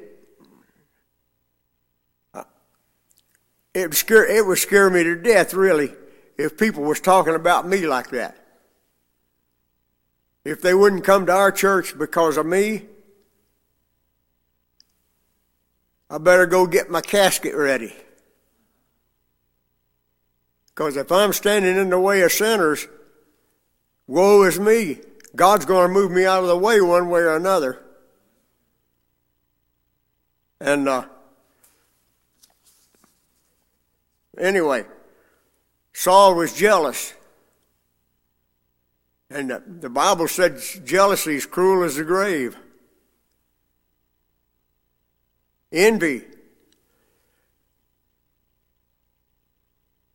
It 3.75 3.89
would 3.89 3.95
scare. 3.95 4.27
It 4.27 4.47
would 4.47 4.59
scare 4.59 4.91
me 4.91 5.03
to 5.05 5.17
death, 5.17 5.55
really, 5.55 5.95
if 6.37 6.59
people 6.59 6.83
was 6.83 7.01
talking 7.01 7.35
about 7.35 7.69
me 7.69 7.87
like 7.87 8.11
that. 8.11 8.37
If 10.45 10.63
they 10.63 10.75
wouldn't 10.75 11.05
come 11.05 11.27
to 11.27 11.33
our 11.33 11.53
church 11.53 11.99
because 11.99 12.37
of 12.37 12.47
me, 12.47 12.87
I 16.09 16.19
better 16.19 16.47
go 16.47 16.67
get 16.67 16.91
my 16.91 17.01
casket 17.01 17.55
ready. 17.55 17.95
Because 20.69 20.97
if 20.97 21.13
I'm 21.13 21.33
standing 21.33 21.77
in 21.77 21.91
the 21.91 22.01
way 22.01 22.23
of 22.23 22.33
sinners, 22.33 22.89
woe 24.07 24.43
is 24.43 24.59
me. 24.59 24.99
God's 25.37 25.67
going 25.67 25.89
to 25.89 25.93
move 25.93 26.11
me 26.11 26.25
out 26.25 26.43
of 26.43 26.49
the 26.49 26.57
way 26.57 26.81
one 26.81 27.09
way 27.11 27.21
or 27.21 27.37
another. 27.37 27.81
And 30.61 30.89
uh, 30.89 31.05
anyway, 34.41 34.85
Saul 35.93 36.35
was 36.35 36.55
jealous. 36.55 37.15
And 39.31 39.51
the, 39.81 39.89
Bible 39.89 40.27
said 40.27 40.61
jealousy 40.85 41.37
is 41.37 41.47
cruel 41.47 41.85
as 41.85 41.97
the 41.97 42.05
grave. 42.05 42.57
envy. 45.73 46.25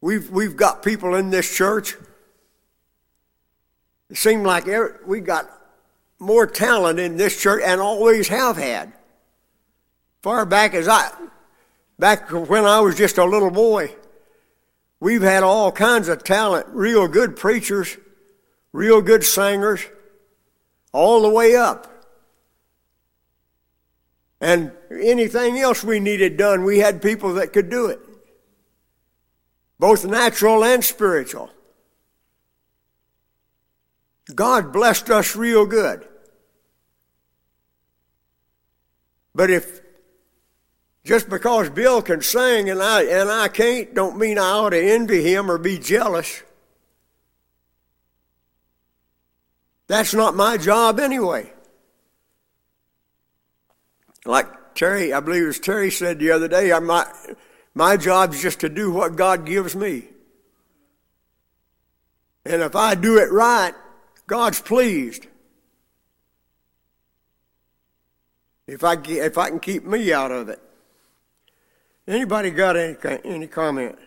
We've, 0.01 0.29
we've 0.29 0.55
got 0.55 0.83
people 0.83 1.15
in 1.15 1.29
this 1.29 1.55
church. 1.55 1.95
It 4.09 4.17
seems 4.17 4.45
like 4.45 4.67
we 5.05 5.19
got 5.19 5.49
more 6.19 6.45
talent 6.45 6.99
in 6.99 7.17
this 7.17 7.41
church 7.41 7.63
and 7.65 7.81
always 7.81 8.27
have 8.27 8.57
had. 8.57 8.93
Far 10.21 10.45
back 10.45 10.73
as 10.73 10.87
I, 10.87 11.11
back 11.97 12.29
when 12.31 12.65
I 12.65 12.79
was 12.81 12.95
just 12.95 13.17
a 13.17 13.25
little 13.25 13.51
boy, 13.51 13.95
we've 15.05 15.21
had 15.21 15.43
all 15.43 15.71
kinds 15.71 16.07
of 16.07 16.23
talent, 16.23 16.65
real 16.69 17.07
good 17.07 17.35
preachers, 17.35 17.95
real 18.73 19.03
good 19.03 19.23
singers, 19.23 19.85
all 20.93 21.21
the 21.21 21.29
way 21.29 21.55
up. 21.55 21.85
And 24.41 24.71
anything 24.89 25.59
else 25.59 25.83
we 25.83 25.99
needed 25.99 26.37
done, 26.37 26.63
we 26.63 26.79
had 26.79 27.03
people 27.03 27.35
that 27.35 27.53
could 27.53 27.69
do 27.69 27.85
it, 27.85 27.99
both 29.77 30.05
natural 30.05 30.63
and 30.63 30.83
spiritual. 30.83 31.51
God 34.33 34.73
blessed 34.73 35.11
us 35.11 35.35
real 35.35 35.67
good. 35.67 36.03
But 39.35 39.51
if 39.51 39.81
just 41.05 41.29
because 41.29 41.69
Bill 41.69 42.01
can 42.01 42.21
sing 42.21 42.69
and 42.69 42.81
I 42.81 43.03
and 43.03 43.29
I 43.29 43.47
can't, 43.47 43.93
don't 43.93 44.17
mean 44.17 44.39
I 44.39 44.49
ought 44.49 44.71
to 44.71 44.81
envy 44.81 45.21
him 45.21 45.49
or 45.49 45.59
be 45.59 45.77
jealous. 45.77 46.41
That's 49.87 50.15
not 50.15 50.35
my 50.35 50.57
job 50.57 50.99
anyway. 50.99 51.53
Like 54.25 54.73
Terry, 54.73 55.13
I 55.13 55.19
believe 55.19 55.43
it 55.43 55.47
was 55.47 55.59
Terry 55.59 55.91
said 55.91 56.17
the 56.17 56.31
other 56.31 56.47
day, 56.47 56.77
my, 56.79 57.05
my 57.75 57.97
job 57.97 58.33
is 58.33 58.41
just 58.41 58.61
to 58.61 58.69
do 58.69 58.91
what 58.91 59.15
God 59.15 59.45
gives 59.45 59.75
me. 59.75 60.05
And 62.47 62.63
if 62.63 62.75
I 62.75 62.95
do 62.95 63.19
it 63.19 63.31
right, 63.31 63.73
God's 64.25 64.59
pleased. 64.59 65.27
If 68.65 68.83
I, 68.83 68.95
if 68.95 69.37
I 69.37 69.49
can 69.49 69.59
keep 69.59 69.85
me 69.85 70.11
out 70.11 70.31
of 70.31 70.49
it. 70.49 70.59
Anybody 72.07 72.51
got 72.51 72.77
any, 72.77 72.95
any 73.23 73.47
comment? 73.47 73.97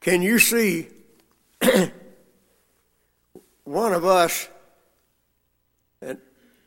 Can 0.00 0.22
you 0.22 0.38
see 0.38 0.88
one 3.64 3.92
of 3.92 4.04
us, 4.04 4.48
and, 6.00 6.18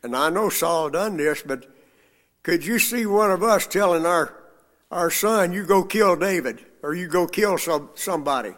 and 0.02 0.14
I 0.14 0.30
know 0.30 0.48
Saul 0.48 0.90
done 0.90 1.16
this, 1.16 1.42
but 1.42 1.66
could 2.42 2.64
you 2.64 2.78
see 2.78 3.06
one 3.06 3.30
of 3.30 3.42
us 3.42 3.66
telling 3.66 4.06
our, 4.06 4.34
our 4.90 5.10
son, 5.10 5.52
you 5.52 5.64
go 5.64 5.82
kill 5.82 6.16
David, 6.16 6.64
or 6.82 6.94
you 6.94 7.08
go 7.08 7.26
kill 7.26 7.58
some, 7.58 7.90
somebody? 7.94 8.54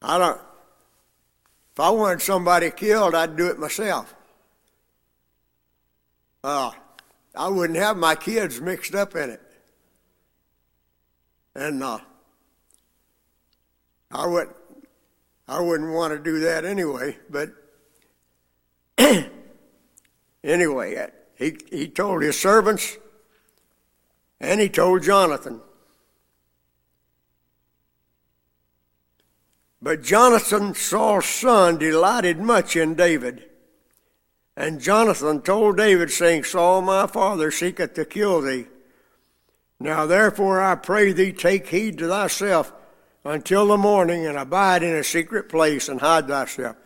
I 0.00 0.18
don't, 0.18 0.40
if 1.72 1.80
I 1.80 1.90
wanted 1.90 2.22
somebody 2.22 2.70
killed, 2.70 3.14
I'd 3.14 3.36
do 3.36 3.48
it 3.48 3.58
myself. 3.58 4.14
Uh, 6.44 6.70
I 7.36 7.48
wouldn't 7.48 7.78
have 7.78 7.96
my 7.96 8.14
kids 8.14 8.60
mixed 8.60 8.94
up 8.94 9.14
in 9.14 9.30
it. 9.30 9.42
And 11.54 11.82
uh, 11.82 11.98
I 14.10 14.26
would 14.26 14.48
I 15.48 15.60
wouldn't 15.60 15.92
want 15.92 16.12
to 16.12 16.18
do 16.18 16.40
that 16.40 16.64
anyway, 16.64 17.16
but 17.30 17.50
anyway, 20.44 20.96
uh, 20.96 21.06
he, 21.36 21.56
he 21.70 21.88
told 21.88 22.22
his 22.22 22.38
servants 22.38 22.96
and 24.40 24.60
he 24.60 24.68
told 24.68 25.02
Jonathan. 25.02 25.60
But 29.80 30.02
Jonathan, 30.02 30.74
Saul's 30.74 31.26
son, 31.26 31.78
delighted 31.78 32.38
much 32.38 32.74
in 32.74 32.94
David. 32.94 33.44
And 34.56 34.80
Jonathan 34.80 35.42
told 35.42 35.76
David, 35.76 36.10
saying, 36.10 36.44
Saul 36.44 36.80
my 36.80 37.06
father 37.06 37.50
seeketh 37.50 37.94
to 37.94 38.04
kill 38.04 38.40
thee. 38.40 38.66
Now 39.78 40.06
therefore 40.06 40.62
I 40.62 40.74
pray 40.76 41.12
thee, 41.12 41.32
take 41.32 41.68
heed 41.68 41.98
to 41.98 42.08
thyself 42.08 42.72
until 43.24 43.66
the 43.66 43.76
morning, 43.76 44.24
and 44.24 44.38
abide 44.38 44.82
in 44.82 44.94
a 44.94 45.04
secret 45.04 45.48
place 45.50 45.88
and 45.88 46.00
hide 46.00 46.26
thyself. 46.26 46.76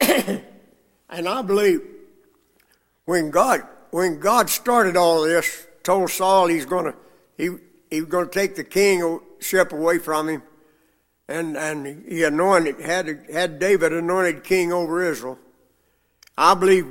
and 0.00 0.42
I 1.10 1.42
believe 1.42 1.82
when 3.04 3.30
God 3.30 3.66
when 3.90 4.20
God 4.20 4.48
started 4.48 4.96
all 4.96 5.22
this, 5.22 5.66
told 5.82 6.10
Saul 6.10 6.46
he's 6.46 6.64
to 6.64 6.94
he 7.36 7.50
he 7.90 8.00
was 8.00 8.10
to 8.10 8.30
take 8.30 8.54
the 8.54 8.64
kingship 8.64 9.72
away 9.72 9.98
from 9.98 10.28
him, 10.28 10.42
and 11.28 11.56
and 11.56 12.06
he 12.08 12.22
anointed 12.22 12.80
had 12.80 13.26
had 13.30 13.58
David 13.58 13.92
anointed 13.92 14.44
king 14.44 14.72
over 14.72 15.02
Israel. 15.02 15.38
I 16.36 16.54
believe, 16.54 16.86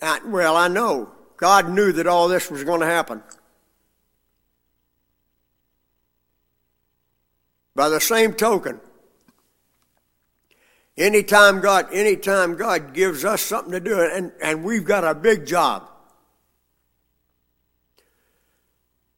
uh, 0.00 0.18
well, 0.26 0.56
I 0.56 0.68
know 0.68 1.10
God 1.36 1.70
knew 1.70 1.92
that 1.92 2.06
all 2.06 2.28
this 2.28 2.50
was 2.50 2.64
going 2.64 2.80
to 2.80 2.86
happen. 2.86 3.22
By 7.74 7.88
the 7.88 8.00
same 8.00 8.34
token, 8.34 8.80
anytime 10.96 11.60
God, 11.60 11.86
anytime 11.92 12.56
God 12.56 12.92
gives 12.92 13.24
us 13.24 13.40
something 13.40 13.72
to 13.72 13.80
do, 13.80 14.00
and, 14.00 14.30
and 14.42 14.62
we've 14.62 14.84
got 14.84 15.04
a 15.04 15.14
big 15.14 15.46
job. 15.46 15.88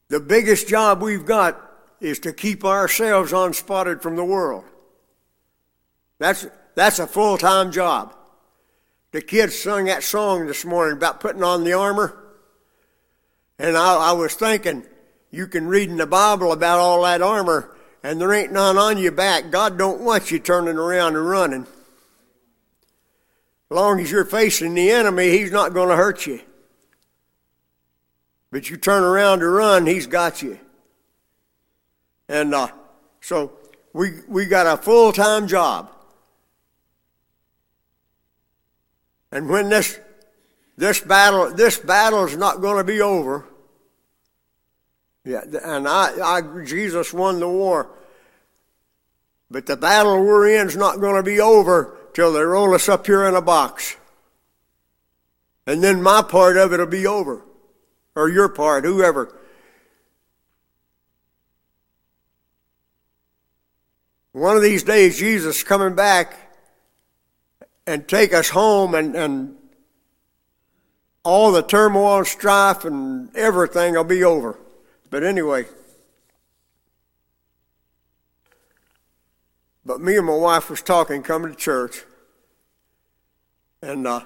The 0.07 0.19
biggest 0.19 0.67
job 0.67 1.01
we've 1.01 1.25
got 1.25 1.61
is 1.99 2.19
to 2.19 2.33
keep 2.33 2.63
ourselves 2.63 3.33
unspotted 3.33 4.01
from 4.01 4.15
the 4.15 4.23
world. 4.23 4.63
That's, 6.19 6.47
that's 6.75 6.99
a 6.99 7.07
full 7.07 7.37
time 7.37 7.71
job. 7.71 8.15
The 9.15 9.21
kids 9.21 9.57
sung 9.57 9.85
that 9.85 10.03
song 10.03 10.45
this 10.45 10.65
morning 10.65 10.97
about 10.97 11.21
putting 11.21 11.41
on 11.41 11.63
the 11.63 11.71
armor. 11.71 12.21
And 13.57 13.77
I, 13.77 14.09
I 14.09 14.11
was 14.11 14.33
thinking, 14.33 14.83
you 15.31 15.47
can 15.47 15.69
read 15.69 15.89
in 15.89 15.95
the 15.95 16.05
Bible 16.05 16.51
about 16.51 16.79
all 16.79 17.01
that 17.03 17.21
armor, 17.21 17.73
and 18.03 18.19
there 18.19 18.33
ain't 18.33 18.51
none 18.51 18.77
on 18.77 18.97
your 18.97 19.13
back. 19.13 19.51
God 19.51 19.77
don't 19.77 20.01
want 20.01 20.31
you 20.31 20.39
turning 20.39 20.75
around 20.75 21.15
and 21.15 21.29
running. 21.29 21.61
As 21.61 21.67
long 23.69 24.01
as 24.01 24.11
you're 24.11 24.25
facing 24.25 24.73
the 24.73 24.91
enemy, 24.91 25.29
he's 25.29 25.49
not 25.49 25.73
going 25.73 25.87
to 25.87 25.95
hurt 25.95 26.27
you. 26.27 26.41
But 28.51 28.69
you 28.69 28.75
turn 28.75 29.01
around 29.01 29.39
to 29.39 29.47
run, 29.47 29.85
he's 29.85 30.07
got 30.07 30.41
you. 30.41 30.59
And 32.27 32.53
uh, 32.53 32.67
so 33.21 33.53
we, 33.93 34.19
we 34.27 34.45
got 34.45 34.67
a 34.67 34.75
full 34.75 35.13
time 35.13 35.47
job. 35.47 35.94
And 39.35 39.49
when 39.49 39.67
this 39.67 39.99
this 40.77 41.01
battle 41.01 41.51
this 41.53 41.77
battle 41.77 42.23
is 42.23 42.37
not 42.37 42.61
going 42.61 42.77
to 42.77 42.85
be 42.85 43.01
over. 43.01 43.45
Yeah, 45.25 45.41
and 45.61 45.89
I, 45.89 46.13
I 46.23 46.41
Jesus 46.63 47.13
won 47.13 47.41
the 47.41 47.49
war. 47.49 47.89
But 49.51 49.65
the 49.65 49.75
battle 49.75 50.23
we're 50.23 50.57
in 50.57 50.67
is 50.67 50.77
not 50.77 51.01
going 51.01 51.17
to 51.17 51.23
be 51.23 51.41
over 51.41 51.97
till 52.13 52.31
they 52.31 52.43
roll 52.43 52.73
us 52.73 52.87
up 52.87 53.05
here 53.05 53.25
in 53.25 53.35
a 53.35 53.41
box. 53.41 53.97
And 55.67 55.83
then 55.83 56.01
my 56.01 56.21
part 56.21 56.55
of 56.55 56.71
it 56.71 56.79
will 56.79 56.85
be 56.85 57.05
over. 57.05 57.43
Or 58.15 58.29
your 58.29 58.47
part, 58.47 58.85
whoever. 58.85 59.37
One 64.31 64.55
of 64.55 64.63
these 64.63 64.83
days, 64.83 65.19
Jesus 65.19 65.61
coming 65.61 65.93
back 65.93 66.44
and 67.87 68.07
take 68.07 68.33
us 68.33 68.49
home 68.49 68.95
and, 68.95 69.15
and 69.15 69.55
all 71.23 71.51
the 71.51 71.61
turmoil 71.61 72.19
and 72.19 72.27
strife 72.27 72.85
and 72.85 73.35
everything 73.35 73.95
will 73.95 74.03
be 74.03 74.23
over. 74.23 74.59
But 75.09 75.23
anyway, 75.23 75.65
but 79.85 80.01
me 80.01 80.17
and 80.17 80.25
my 80.25 80.35
wife 80.35 80.69
was 80.69 80.81
talking 80.81 81.23
coming 81.23 81.51
to 81.51 81.57
church, 81.57 82.03
and 83.81 84.07
uh, 84.07 84.21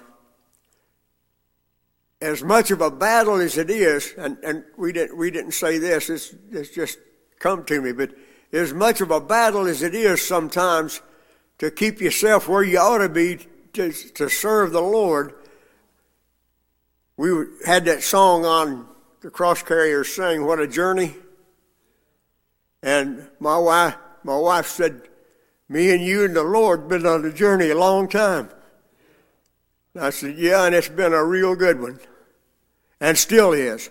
as 2.21 2.43
much 2.43 2.71
of 2.71 2.81
a 2.81 2.89
battle 2.89 3.35
as 3.35 3.57
it 3.57 3.69
is, 3.69 4.13
and, 4.17 4.37
and 4.43 4.63
we 4.77 4.91
didn't 4.93 5.17
we 5.17 5.31
didn't 5.31 5.51
say 5.51 5.77
this, 5.77 6.09
it's, 6.09 6.33
it's 6.51 6.69
just 6.69 6.97
come 7.39 7.63
to 7.65 7.81
me, 7.81 7.91
but 7.91 8.11
as 8.51 8.73
much 8.73 8.99
of 9.01 9.11
a 9.11 9.21
battle 9.21 9.67
as 9.67 9.83
it 9.83 9.93
is 9.93 10.25
sometimes 10.25 11.01
to 11.59 11.69
keep 11.69 12.01
yourself 12.01 12.47
where 12.47 12.63
you 12.63 12.79
ought 12.79 12.99
to 12.99 13.09
be 13.09 13.37
to, 13.73 13.91
to 13.91 14.29
serve 14.29 14.71
the 14.71 14.81
Lord, 14.81 15.33
we 17.17 17.31
had 17.65 17.85
that 17.85 18.03
song 18.03 18.45
on 18.45 18.87
the 19.21 19.29
cross 19.29 19.61
carriers 19.61 20.13
saying, 20.13 20.45
What 20.45 20.59
a 20.59 20.67
journey. 20.67 21.15
And 22.81 23.27
my 23.39 23.57
wife, 23.57 23.95
my 24.23 24.37
wife 24.37 24.67
said, 24.67 25.01
Me 25.67 25.93
and 25.93 26.01
you 26.01 26.25
and 26.25 26.35
the 26.35 26.43
Lord 26.43 26.87
been 26.87 27.05
on 27.05 27.25
a 27.25 27.33
journey 27.33 27.69
a 27.69 27.77
long 27.77 28.07
time. 28.07 28.49
And 29.93 30.03
I 30.03 30.09
said, 30.11 30.37
Yeah, 30.37 30.65
and 30.65 30.73
it's 30.73 30.89
been 30.89 31.13
a 31.13 31.23
real 31.23 31.55
good 31.55 31.81
one. 31.81 31.99
And 33.01 33.17
still 33.17 33.53
is. 33.53 33.89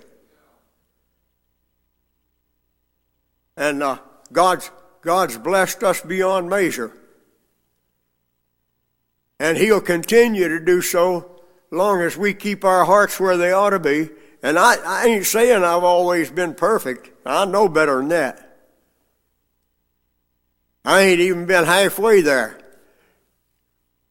And 3.56 3.82
uh, 3.82 3.98
God's, 4.32 4.70
God's 5.02 5.36
blessed 5.36 5.82
us 5.82 6.00
beyond 6.00 6.48
measure. 6.48 6.96
And 9.38 9.56
He'll 9.56 9.80
continue 9.80 10.48
to 10.48 10.60
do 10.60 10.82
so 10.82 11.40
long 11.70 12.00
as 12.00 12.16
we 12.16 12.34
keep 12.34 12.64
our 12.64 12.84
hearts 12.84 13.20
where 13.20 13.36
they 13.36 13.52
ought 13.52 13.70
to 13.70 13.78
be 13.78 14.10
and 14.42 14.58
I, 14.58 14.76
I 14.84 15.06
ain't 15.06 15.26
saying 15.26 15.64
I've 15.64 15.84
always 15.84 16.30
been 16.30 16.54
perfect. 16.54 17.10
I 17.26 17.44
know 17.44 17.68
better 17.68 17.96
than 17.96 18.08
that. 18.08 18.44
I 20.84 21.02
ain't 21.02 21.20
even 21.20 21.46
been 21.46 21.64
halfway 21.64 22.20
there. 22.20 22.58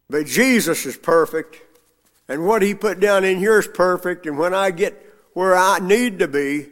But 0.09 0.25
Jesus 0.25 0.85
is 0.85 0.95
perfect, 0.95 1.57
and 2.29 2.45
what 2.45 2.61
He 2.61 2.73
put 2.73 2.99
down 2.99 3.25
in 3.25 3.39
here 3.39 3.59
is 3.59 3.67
perfect, 3.67 4.25
and 4.25 4.37
when 4.37 4.53
I 4.53 4.71
get 4.71 5.03
where 5.33 5.55
I 5.55 5.79
need 5.79 6.19
to 6.19 6.27
be, 6.27 6.67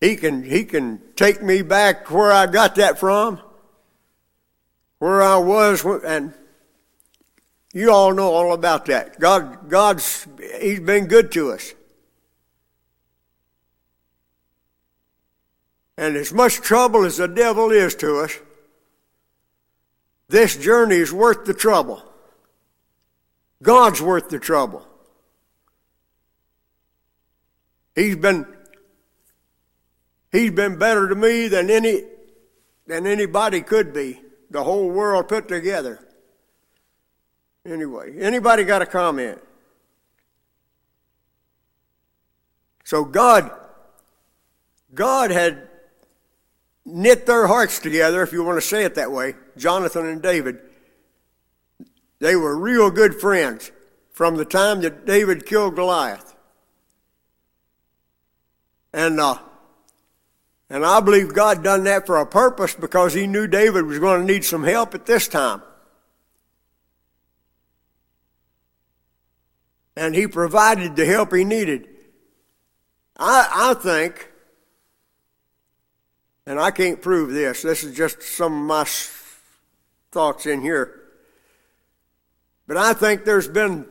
He 0.00 0.16
can, 0.16 0.44
he 0.44 0.64
can 0.64 1.00
take 1.16 1.42
me 1.42 1.62
back 1.62 2.10
where 2.10 2.30
I 2.30 2.46
got 2.46 2.76
that 2.76 2.98
from, 2.98 3.40
where 4.98 5.22
I 5.22 5.36
was, 5.36 5.84
and 5.84 6.32
you 7.72 7.92
all 7.92 8.12
know 8.14 8.32
all 8.32 8.52
about 8.52 8.86
that. 8.86 9.18
God, 9.20 9.68
God's, 9.68 10.26
He's 10.60 10.80
been 10.80 11.06
good 11.06 11.32
to 11.32 11.52
us. 11.52 11.74
And 15.98 16.16
as 16.16 16.32
much 16.32 16.56
trouble 16.56 17.04
as 17.04 17.16
the 17.16 17.28
devil 17.28 17.70
is 17.70 17.94
to 17.96 18.18
us, 18.18 18.38
this 20.28 20.56
journey 20.56 20.96
is 20.96 21.12
worth 21.12 21.44
the 21.44 21.54
trouble. 21.54 22.02
God's 23.62 24.02
worth 24.02 24.28
the 24.28 24.38
trouble. 24.38 24.86
He's 27.94 28.16
been 28.16 28.46
He's 30.32 30.50
been 30.50 30.78
better 30.78 31.08
to 31.08 31.14
me 31.14 31.48
than 31.48 31.70
any 31.70 32.02
than 32.86 33.06
anybody 33.06 33.62
could 33.62 33.94
be, 33.94 34.20
the 34.50 34.64
whole 34.64 34.90
world 34.90 35.28
put 35.28 35.48
together. 35.48 36.06
Anyway, 37.64 38.18
anybody 38.18 38.64
got 38.64 38.82
a 38.82 38.86
comment? 38.86 39.40
So 42.84 43.04
God 43.04 43.50
God 44.94 45.30
had 45.30 45.68
knit 46.84 47.26
their 47.26 47.46
hearts 47.46 47.78
together, 47.80 48.22
if 48.22 48.32
you 48.32 48.42
want 48.44 48.56
to 48.56 48.66
say 48.66 48.84
it 48.84 48.94
that 48.94 49.12
way, 49.12 49.34
Jonathan 49.56 50.06
and 50.06 50.22
David. 50.22 50.58
They 52.18 52.36
were 52.36 52.56
real 52.56 52.90
good 52.90 53.14
friends 53.14 53.70
from 54.10 54.36
the 54.36 54.44
time 54.44 54.80
that 54.80 55.04
David 55.04 55.44
killed 55.44 55.74
Goliath. 55.74 56.34
And 58.92 59.20
uh, 59.20 59.38
and 60.68 60.84
I 60.84 61.00
believe 61.00 61.34
God 61.34 61.62
done 61.62 61.84
that 61.84 62.06
for 62.06 62.16
a 62.16 62.26
purpose 62.26 62.74
because 62.74 63.14
he 63.14 63.26
knew 63.26 63.46
David 63.46 63.86
was 63.86 63.98
going 63.98 64.20
to 64.20 64.32
need 64.32 64.44
some 64.44 64.64
help 64.64 64.94
at 64.94 65.06
this 65.06 65.28
time. 65.28 65.62
And 69.96 70.14
he 70.14 70.26
provided 70.26 70.96
the 70.96 71.06
help 71.06 71.32
he 71.32 71.44
needed. 71.44 71.88
I, 73.16 73.70
I 73.70 73.74
think 73.74 74.30
and 76.46 76.60
I 76.60 76.70
can't 76.70 77.02
prove 77.02 77.32
this, 77.32 77.62
this 77.62 77.82
is 77.82 77.96
just 77.96 78.22
some 78.22 78.52
of 78.52 78.66
my 78.66 78.84
thoughts 80.12 80.46
in 80.46 80.60
here. 80.60 81.02
But 82.68 82.76
I 82.76 82.94
think 82.94 83.24
there's 83.24 83.48
been 83.48 83.86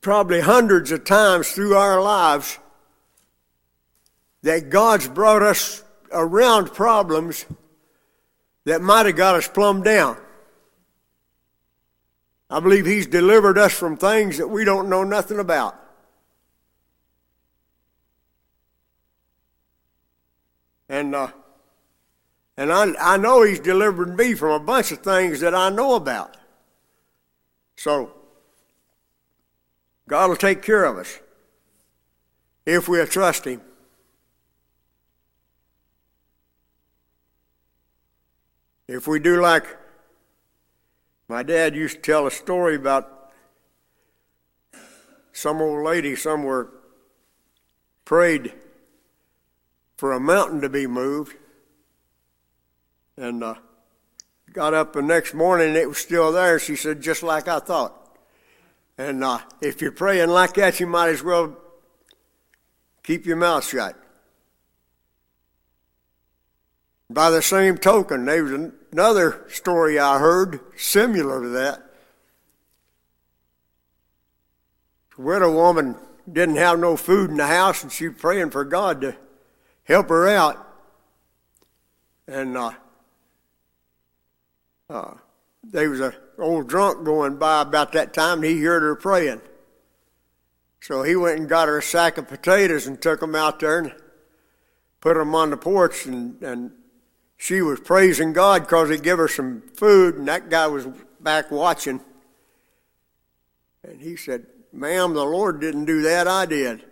probably 0.00 0.40
hundreds 0.40 0.92
of 0.92 1.04
times 1.04 1.50
through 1.50 1.74
our 1.74 2.00
lives 2.00 2.58
that 4.42 4.70
God's 4.70 5.08
brought 5.08 5.42
us 5.42 5.82
around 6.14 6.72
problems 6.72 7.44
that 8.64 8.80
might 8.80 9.06
have 9.06 9.16
got 9.16 9.34
us 9.34 9.48
plumb 9.48 9.82
down. 9.82 10.16
I 12.48 12.60
believe 12.60 12.86
He's 12.86 13.06
delivered 13.06 13.58
us 13.58 13.72
from 13.72 13.96
things 13.96 14.38
that 14.38 14.48
we 14.48 14.64
don't 14.64 14.88
know 14.88 15.04
nothing 15.04 15.38
about. 15.38 15.76
And 20.88 21.14
uh, 21.14 21.28
and 22.56 22.72
I, 22.72 22.92
I 23.00 23.16
know 23.16 23.42
He's 23.42 23.60
delivered 23.60 24.16
me 24.16 24.34
from 24.34 24.50
a 24.50 24.64
bunch 24.64 24.92
of 24.92 24.98
things 25.00 25.40
that 25.40 25.54
I 25.54 25.70
know 25.70 25.94
about. 25.94 26.36
So, 27.76 28.14
God 30.08 30.28
will 30.28 30.36
take 30.36 30.62
care 30.62 30.84
of 30.84 30.96
us 30.96 31.18
if 32.64 32.88
we'll 32.88 33.06
trust 33.06 33.46
Him. 33.46 33.60
If 38.86 39.06
we 39.06 39.18
do 39.18 39.40
like 39.40 39.66
my 41.26 41.42
dad 41.42 41.74
used 41.74 41.96
to 41.96 42.02
tell 42.02 42.26
a 42.26 42.30
story 42.30 42.76
about 42.76 43.32
some 45.32 45.60
old 45.60 45.84
lady 45.84 46.14
somewhere 46.14 46.68
prayed 48.04 48.52
for 49.96 50.12
a 50.12 50.20
mountain 50.20 50.60
to 50.60 50.68
be 50.68 50.86
moved 50.86 51.36
and 53.16 53.42
uh, 53.42 53.54
got 54.52 54.74
up 54.74 54.92
the 54.92 55.00
next 55.02 55.32
morning 55.32 55.68
and 55.68 55.76
it 55.76 55.88
was 55.88 55.98
still 55.98 56.30
there. 56.30 56.58
She 56.58 56.76
said, 56.76 57.00
just 57.00 57.22
like 57.22 57.48
I 57.48 57.60
thought. 57.60 58.18
And 58.98 59.24
uh, 59.24 59.38
if 59.62 59.80
you're 59.80 59.92
praying 59.92 60.28
like 60.28 60.54
that, 60.54 60.78
you 60.78 60.86
might 60.86 61.08
as 61.08 61.22
well 61.22 61.56
keep 63.02 63.24
your 63.24 63.36
mouth 63.36 63.66
shut. 63.66 63.96
By 67.14 67.30
the 67.30 67.42
same 67.42 67.78
token, 67.78 68.24
there 68.24 68.42
was 68.42 68.72
another 68.92 69.44
story 69.48 70.00
I 70.00 70.18
heard 70.18 70.58
similar 70.76 71.42
to 71.42 71.48
that. 71.50 71.80
A 75.16 75.50
woman 75.50 75.94
didn't 76.30 76.56
have 76.56 76.80
no 76.80 76.96
food 76.96 77.30
in 77.30 77.36
the 77.36 77.46
house, 77.46 77.84
and 77.84 77.92
she 77.92 78.08
was 78.08 78.18
praying 78.18 78.50
for 78.50 78.64
God 78.64 79.00
to 79.02 79.16
help 79.84 80.08
her 80.08 80.26
out. 80.26 80.66
And 82.26 82.56
uh, 82.56 82.72
uh, 84.90 85.14
there 85.62 85.90
was 85.90 86.00
a 86.00 86.16
old 86.36 86.68
drunk 86.68 87.04
going 87.04 87.36
by 87.36 87.62
about 87.62 87.92
that 87.92 88.12
time, 88.12 88.38
and 88.38 88.46
he 88.46 88.60
heard 88.60 88.82
her 88.82 88.96
praying. 88.96 89.40
So 90.80 91.04
he 91.04 91.14
went 91.14 91.38
and 91.38 91.48
got 91.48 91.68
her 91.68 91.78
a 91.78 91.82
sack 91.82 92.18
of 92.18 92.26
potatoes 92.26 92.88
and 92.88 93.00
took 93.00 93.20
them 93.20 93.36
out 93.36 93.60
there 93.60 93.78
and 93.78 93.94
put 95.00 95.14
them 95.14 95.32
on 95.36 95.50
the 95.50 95.56
porch, 95.56 96.06
and, 96.06 96.42
and 96.42 96.72
she 97.44 97.60
was 97.60 97.78
praising 97.78 98.32
God 98.32 98.62
because 98.62 98.88
he 98.88 98.96
gave 98.96 99.18
her 99.18 99.28
some 99.28 99.60
food, 99.76 100.14
and 100.14 100.26
that 100.28 100.48
guy 100.48 100.66
was 100.66 100.86
back 101.20 101.50
watching. 101.50 102.00
And 103.86 104.00
he 104.00 104.16
said, 104.16 104.46
Ma'am, 104.72 105.12
the 105.12 105.26
Lord 105.26 105.60
didn't 105.60 105.84
do 105.84 106.00
that, 106.00 106.26
I 106.26 106.46
did. 106.46 106.86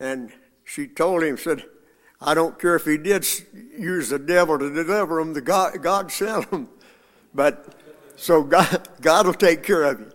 And 0.00 0.32
she 0.64 0.88
told 0.88 1.22
him, 1.22 1.38
said, 1.38 1.64
I 2.20 2.34
don't 2.34 2.58
care 2.58 2.74
if 2.74 2.86
he 2.86 2.98
did 2.98 3.24
use 3.78 4.08
the 4.08 4.18
devil 4.18 4.58
to 4.58 4.68
deliver 4.68 5.20
him, 5.20 5.32
the 5.32 5.40
God, 5.42 5.80
God 5.80 6.10
sent 6.10 6.46
him. 6.46 6.68
But 7.32 7.72
so 8.16 8.42
God, 8.42 8.88
God 9.00 9.26
will 9.26 9.34
take 9.34 9.62
care 9.62 9.84
of 9.84 10.00
you. 10.00 10.10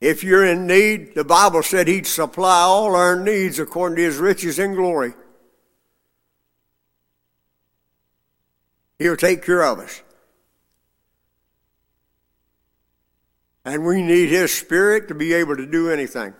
If 0.00 0.24
you're 0.24 0.46
in 0.46 0.66
need, 0.66 1.14
the 1.14 1.22
Bible 1.22 1.62
said 1.62 1.86
He'd 1.86 2.06
supply 2.06 2.62
all 2.62 2.96
our 2.96 3.14
needs 3.14 3.58
according 3.58 3.96
to 3.96 4.02
His 4.02 4.16
riches 4.16 4.58
and 4.58 4.74
glory. 4.74 5.12
He'll 9.02 9.16
take 9.16 9.44
care 9.44 9.62
of 9.62 9.78
us. 9.78 10.02
And 13.64 13.84
we 13.84 14.02
need 14.02 14.28
His 14.28 14.52
Spirit 14.52 15.08
to 15.08 15.14
be 15.14 15.32
able 15.32 15.56
to 15.56 15.66
do 15.66 15.90
anything. 15.90 16.34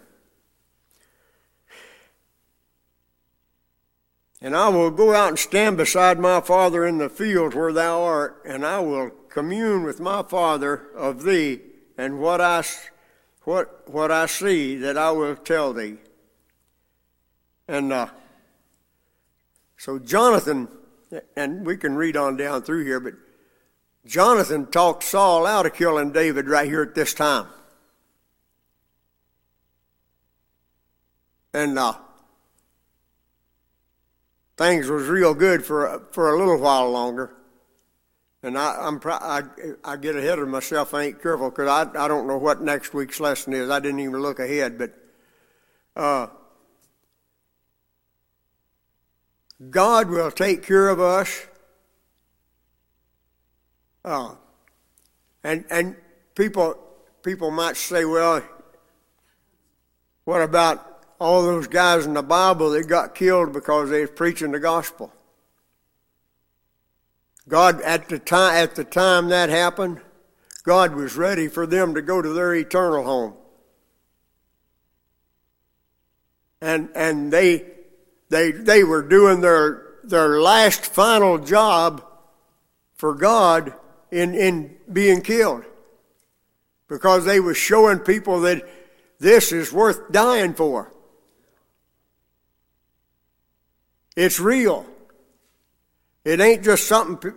And 4.40 4.56
I 4.56 4.68
will 4.68 4.90
go 4.90 5.14
out 5.14 5.28
and 5.28 5.38
stand 5.38 5.76
beside 5.76 6.18
my 6.18 6.40
Father 6.40 6.84
in 6.84 6.98
the 6.98 7.08
field 7.08 7.54
where 7.54 7.72
thou 7.72 8.02
art, 8.02 8.42
and 8.44 8.66
I 8.66 8.80
will 8.80 9.10
commune 9.28 9.84
with 9.84 10.00
my 10.00 10.22
Father 10.22 10.88
of 10.96 11.22
thee, 11.22 11.60
and 11.96 12.18
what 12.18 12.40
I, 12.40 12.64
what, 13.44 13.88
what 13.88 14.10
I 14.10 14.26
see 14.26 14.74
that 14.76 14.98
I 14.98 15.12
will 15.12 15.36
tell 15.36 15.72
thee. 15.72 15.98
And 17.68 17.92
uh, 17.92 18.08
so 19.76 20.00
Jonathan, 20.00 20.66
and 21.36 21.66
we 21.66 21.76
can 21.76 21.94
read 21.94 22.16
on 22.16 22.36
down 22.36 22.62
through 22.62 22.84
here, 22.84 23.00
but 23.00 23.14
Jonathan 24.06 24.66
talked 24.66 25.04
Saul 25.04 25.46
out 25.46 25.66
of 25.66 25.74
killing 25.74 26.12
David 26.12 26.48
right 26.48 26.68
here 26.68 26.82
at 26.82 26.94
this 26.94 27.14
time. 27.14 27.46
And 31.54 31.78
uh, 31.78 31.94
things 34.56 34.88
was 34.88 35.06
real 35.06 35.34
good 35.34 35.64
for 35.64 36.02
for 36.12 36.34
a 36.34 36.38
little 36.38 36.58
while 36.58 36.90
longer. 36.90 37.34
And 38.42 38.58
I, 38.58 38.76
I'm 38.80 39.00
I, 39.04 39.42
I 39.84 39.96
get 39.96 40.16
ahead 40.16 40.38
of 40.38 40.48
myself. 40.48 40.94
I 40.94 41.04
ain't 41.04 41.22
careful 41.22 41.50
because 41.50 41.68
I 41.68 42.04
I 42.04 42.08
don't 42.08 42.26
know 42.26 42.38
what 42.38 42.62
next 42.62 42.94
week's 42.94 43.20
lesson 43.20 43.52
is. 43.52 43.70
I 43.70 43.80
didn't 43.80 44.00
even 44.00 44.20
look 44.20 44.40
ahead, 44.40 44.78
but 44.78 44.92
uh, 45.94 46.28
God 49.70 50.10
will 50.10 50.30
take 50.30 50.62
care 50.62 50.88
of 50.88 51.00
us. 51.00 51.46
Uh, 54.04 54.34
and 55.44 55.64
and 55.70 55.96
people 56.34 56.76
people 57.22 57.50
might 57.50 57.76
say, 57.76 58.04
well, 58.04 58.42
What 60.24 60.42
about 60.42 61.04
all 61.20 61.42
those 61.42 61.66
guys 61.66 62.06
in 62.06 62.14
the 62.14 62.22
Bible 62.22 62.70
that 62.70 62.88
got 62.88 63.14
killed 63.14 63.52
because 63.52 63.90
they 63.90 64.02
was 64.02 64.10
preaching 64.10 64.52
the 64.52 64.60
gospel? 64.60 65.12
God, 67.48 67.80
at 67.82 68.08
the 68.08 68.18
time, 68.18 68.54
at 68.54 68.76
the 68.76 68.84
time 68.84 69.28
that 69.28 69.48
happened, 69.48 70.00
God 70.62 70.94
was 70.94 71.16
ready 71.16 71.48
for 71.48 71.66
them 71.66 71.94
to 71.94 72.02
go 72.02 72.22
to 72.22 72.28
their 72.28 72.54
eternal 72.54 73.02
home. 73.02 73.34
And, 76.60 76.90
and 76.94 77.32
they, 77.32 77.66
they, 78.32 78.50
they 78.50 78.82
were 78.82 79.02
doing 79.02 79.42
their, 79.42 79.82
their 80.04 80.40
last 80.40 80.86
final 80.86 81.36
job 81.36 82.02
for 82.94 83.14
God 83.14 83.74
in, 84.10 84.34
in 84.34 84.74
being 84.90 85.20
killed 85.20 85.64
because 86.88 87.26
they 87.26 87.40
were 87.40 87.52
showing 87.54 87.98
people 87.98 88.40
that 88.40 88.66
this 89.18 89.52
is 89.52 89.70
worth 89.70 90.10
dying 90.10 90.54
for. 90.54 90.90
It's 94.16 94.40
real. 94.40 94.86
It 96.24 96.40
ain't 96.40 96.64
just 96.64 96.86
something 96.86 97.34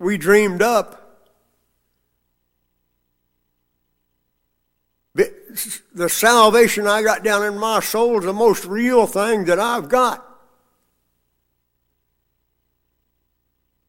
we 0.00 0.18
dreamed 0.18 0.60
up. 0.60 1.03
The 5.94 6.08
salvation 6.08 6.86
I 6.86 7.02
got 7.02 7.22
down 7.22 7.44
in 7.44 7.58
my 7.58 7.80
soul 7.80 8.18
is 8.18 8.24
the 8.24 8.32
most 8.32 8.64
real 8.64 9.06
thing 9.06 9.44
that 9.44 9.60
I've 9.60 9.88
got. 9.88 10.24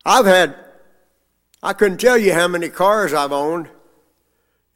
I've 0.06 0.28
had, 0.28 0.56
I 1.64 1.74
couldn't 1.74 1.98
tell 1.98 2.18
you 2.18 2.34
how 2.34 2.48
many 2.48 2.70
cars 2.70 3.14
I've 3.14 3.32
owned 3.32 3.70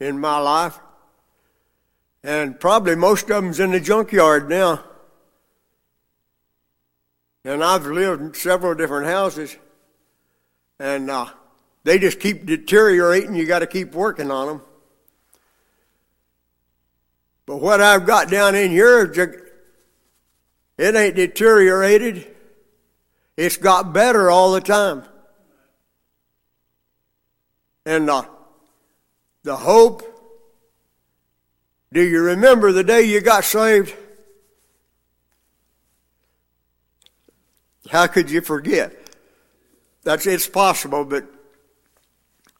in 0.00 0.18
my 0.18 0.38
life. 0.38 0.80
And 2.24 2.58
probably 2.58 2.96
most 2.96 3.30
of 3.30 3.42
them's 3.42 3.60
in 3.60 3.70
the 3.70 3.80
junkyard 3.80 4.48
now. 4.48 4.82
And 7.44 7.62
I've 7.62 7.86
lived 7.86 8.20
in 8.20 8.34
several 8.34 8.74
different 8.74 9.06
houses. 9.06 9.56
And 10.80 11.08
uh, 11.08 11.26
they 11.84 11.98
just 11.98 12.18
keep 12.18 12.44
deteriorating. 12.46 13.36
You 13.36 13.46
got 13.46 13.60
to 13.60 13.66
keep 13.66 13.94
working 13.94 14.30
on 14.30 14.48
them. 14.48 14.62
But 17.50 17.56
what 17.56 17.80
I've 17.80 18.06
got 18.06 18.30
down 18.30 18.54
in 18.54 18.70
here, 18.70 19.02
it 20.78 20.94
ain't 20.94 21.16
deteriorated. 21.16 22.24
It's 23.36 23.56
got 23.56 23.92
better 23.92 24.30
all 24.30 24.52
the 24.52 24.60
time. 24.60 25.02
And 27.84 28.08
uh, 28.08 28.22
the 29.42 29.56
hope. 29.56 30.04
Do 31.92 32.00
you 32.00 32.22
remember 32.22 32.70
the 32.70 32.84
day 32.84 33.02
you 33.02 33.20
got 33.20 33.42
saved? 33.42 33.96
How 37.88 38.06
could 38.06 38.30
you 38.30 38.42
forget? 38.42 38.94
That's 40.04 40.24
it's 40.24 40.46
possible, 40.46 41.04
but 41.04 41.24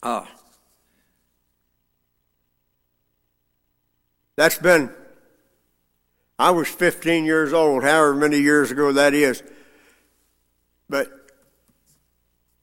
uh, 0.02 0.24
that's 4.40 4.56
been. 4.56 4.88
I 6.38 6.50
was 6.52 6.66
15 6.66 7.26
years 7.26 7.52
old, 7.52 7.82
however 7.82 8.14
many 8.14 8.38
years 8.38 8.70
ago 8.70 8.90
that 8.90 9.12
is. 9.12 9.42
But 10.88 11.12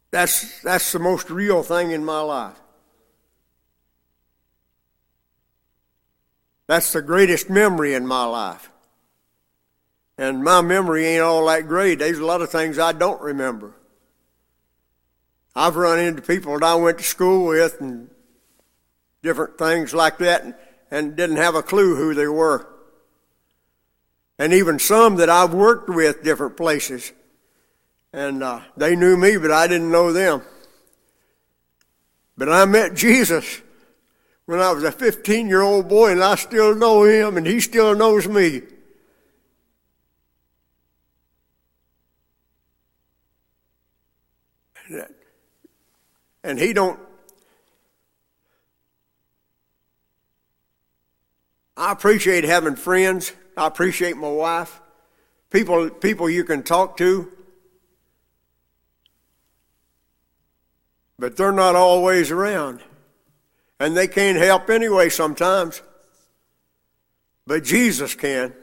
that's 0.09 0.59
that's 0.63 0.91
the 0.91 0.97
most 0.97 1.29
real 1.29 1.61
thing 1.61 1.91
in 1.91 2.03
my 2.03 2.21
life. 2.21 2.59
That's 6.65 6.91
the 6.91 7.03
greatest 7.03 7.47
memory 7.47 7.93
in 7.93 8.07
my 8.07 8.25
life. 8.25 8.71
And 10.17 10.43
my 10.43 10.61
memory 10.61 11.05
ain't 11.05 11.21
all 11.21 11.45
that 11.45 11.67
great. 11.67 11.99
There's 11.99 12.17
a 12.17 12.25
lot 12.25 12.41
of 12.41 12.49
things 12.49 12.79
I 12.79 12.91
don't 12.91 13.21
remember. 13.21 13.75
I've 15.55 15.75
run 15.75 15.99
into 15.99 16.23
people 16.23 16.57
that 16.57 16.65
I 16.65 16.73
went 16.73 16.97
to 16.97 17.03
school 17.03 17.45
with 17.45 17.79
and 17.79 18.09
different 19.21 19.59
things 19.59 19.93
like 19.93 20.17
that 20.17 20.66
and, 20.91 21.15
didn't 21.15 21.37
have 21.37 21.55
a 21.55 21.63
clue 21.63 21.95
who 21.95 22.13
they 22.13 22.27
were. 22.27 22.67
And 24.39 24.53
even 24.53 24.79
some 24.79 25.15
that 25.15 25.29
I've 25.29 25.53
worked 25.53 25.89
with 25.89 26.23
different 26.23 26.57
places. 26.57 27.11
And 28.13 28.43
uh, 28.43 28.61
they 28.75 28.95
knew 28.95 29.17
me, 29.17 29.37
but 29.37 29.51
I 29.51 29.67
didn't 29.67 29.91
know 29.91 30.13
them. 30.13 30.41
But 32.37 32.49
I 32.49 32.65
met 32.65 32.93
Jesus 32.93 33.61
when 34.45 34.59
I 34.59 34.71
was 34.71 34.83
a 34.83 34.91
15 34.91 35.47
year 35.47 35.61
old 35.61 35.89
boy, 35.89 36.11
and 36.11 36.23
I 36.23 36.35
still 36.35 36.75
know 36.75 37.03
him, 37.03 37.35
and 37.35 37.45
he 37.45 37.59
still 37.59 37.95
knows 37.95 38.27
me. 38.27 38.61
And 46.43 46.57
he 46.57 46.71
don't. 46.71 46.97
I 51.77 51.91
appreciate 51.91 52.43
having 52.43 52.75
friends. 52.75 53.31
I 53.55 53.67
appreciate 53.67 54.17
my 54.17 54.29
wife. 54.29 54.81
People, 55.51 55.89
people 55.91 56.27
you 56.29 56.43
can 56.43 56.63
talk 56.63 56.97
to. 56.97 57.31
But 61.19 61.37
they're 61.37 61.51
not 61.51 61.75
always 61.75 62.31
around. 62.31 62.81
And 63.79 63.95
they 63.95 64.07
can't 64.07 64.37
help 64.37 64.69
anyway 64.71 65.09
sometimes. 65.09 65.83
But 67.45 67.63
Jesus 67.63 68.15
can. 68.15 68.53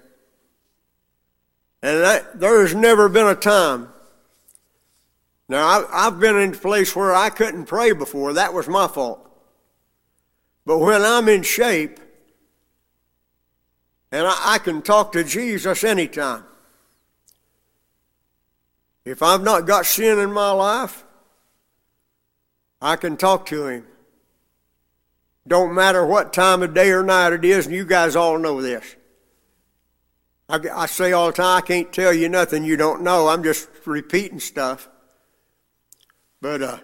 And 1.82 2.00
that, 2.00 2.40
there's 2.40 2.74
never 2.74 3.08
been 3.08 3.26
a 3.26 3.34
time. 3.34 3.88
Now, 5.48 5.86
I've 5.92 6.18
been 6.18 6.36
in 6.36 6.54
a 6.54 6.56
place 6.56 6.96
where 6.96 7.14
I 7.14 7.30
couldn't 7.30 7.66
pray 7.66 7.92
before. 7.92 8.32
That 8.32 8.54
was 8.54 8.66
my 8.66 8.88
fault. 8.88 9.20
But 10.66 10.78
when 10.78 11.02
I'm 11.02 11.28
in 11.28 11.42
shape, 11.42 12.00
and 14.14 14.28
I, 14.28 14.54
I 14.54 14.58
can 14.58 14.80
talk 14.80 15.10
to 15.12 15.24
Jesus 15.24 15.82
anytime. 15.82 16.44
If 19.04 19.24
I've 19.24 19.42
not 19.42 19.66
got 19.66 19.86
sin 19.86 20.20
in 20.20 20.32
my 20.32 20.52
life, 20.52 21.04
I 22.80 22.94
can 22.94 23.16
talk 23.16 23.46
to 23.46 23.66
him. 23.66 23.86
Don't 25.48 25.74
matter 25.74 26.06
what 26.06 26.32
time 26.32 26.62
of 26.62 26.74
day 26.74 26.92
or 26.92 27.02
night 27.02 27.32
it 27.32 27.44
is, 27.44 27.66
and 27.66 27.74
you 27.74 27.84
guys 27.84 28.14
all 28.14 28.38
know 28.38 28.62
this. 28.62 28.94
I, 30.48 30.60
I 30.72 30.86
say 30.86 31.10
all 31.10 31.26
the 31.26 31.32
time, 31.32 31.58
I 31.58 31.66
can't 31.66 31.92
tell 31.92 32.12
you 32.12 32.28
nothing 32.28 32.62
you 32.62 32.76
don't 32.76 33.02
know. 33.02 33.26
I'm 33.26 33.42
just 33.42 33.68
repeating 33.84 34.38
stuff. 34.38 34.88
But 36.40 36.62
uh, 36.62 36.78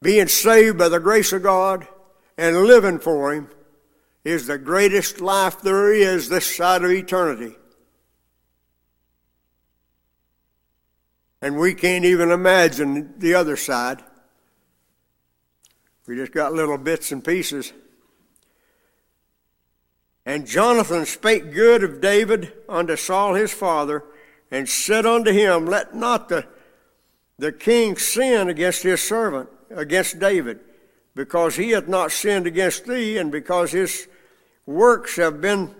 being 0.00 0.28
saved 0.28 0.78
by 0.78 0.88
the 0.88 1.00
grace 1.00 1.32
of 1.32 1.42
God 1.42 1.88
and 2.36 2.62
living 2.62 3.00
for 3.00 3.34
Him 3.34 3.48
is 4.28 4.46
the 4.46 4.58
greatest 4.58 5.20
life 5.22 5.62
there 5.62 5.92
is 5.92 6.28
this 6.28 6.54
side 6.54 6.84
of 6.84 6.90
eternity. 6.90 7.56
And 11.40 11.56
we 11.56 11.72
can't 11.74 12.04
even 12.04 12.30
imagine 12.30 13.14
the 13.18 13.34
other 13.34 13.56
side. 13.56 14.02
We 16.06 16.16
just 16.16 16.32
got 16.32 16.52
little 16.52 16.76
bits 16.76 17.10
and 17.10 17.24
pieces. 17.24 17.72
And 20.26 20.46
Jonathan 20.46 21.06
spake 21.06 21.54
good 21.54 21.82
of 21.82 22.02
David 22.02 22.52
unto 22.68 22.96
Saul 22.96 23.32
his 23.34 23.52
father, 23.52 24.04
and 24.50 24.68
said 24.68 25.06
unto 25.06 25.32
him, 25.32 25.64
Let 25.64 25.94
not 25.94 26.28
the, 26.28 26.46
the 27.38 27.52
king 27.52 27.96
sin 27.96 28.50
against 28.50 28.82
his 28.82 29.00
servant, 29.00 29.48
against 29.70 30.18
David, 30.18 30.60
because 31.14 31.56
he 31.56 31.70
hath 31.70 31.88
not 31.88 32.12
sinned 32.12 32.46
against 32.46 32.84
thee, 32.84 33.16
and 33.16 33.32
because 33.32 33.72
his 33.72 34.06
works 34.68 35.16
have 35.16 35.40
been 35.40 35.74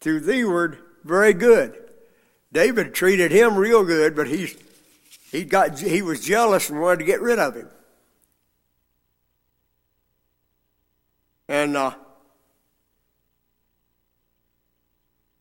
to 0.00 0.20
theeward 0.20 0.78
very 1.04 1.32
good. 1.32 1.74
David 2.52 2.94
treated 2.94 3.32
him 3.32 3.56
real 3.56 3.82
good, 3.82 4.14
but 4.14 4.26
he's, 4.28 4.54
he, 5.32 5.42
got, 5.42 5.78
he 5.78 6.02
was 6.02 6.20
jealous 6.20 6.68
and 6.68 6.80
wanted 6.80 6.98
to 6.98 7.04
get 7.04 7.22
rid 7.22 7.38
of 7.38 7.54
him. 7.54 7.68
And 11.48 11.76
uh, 11.76 11.94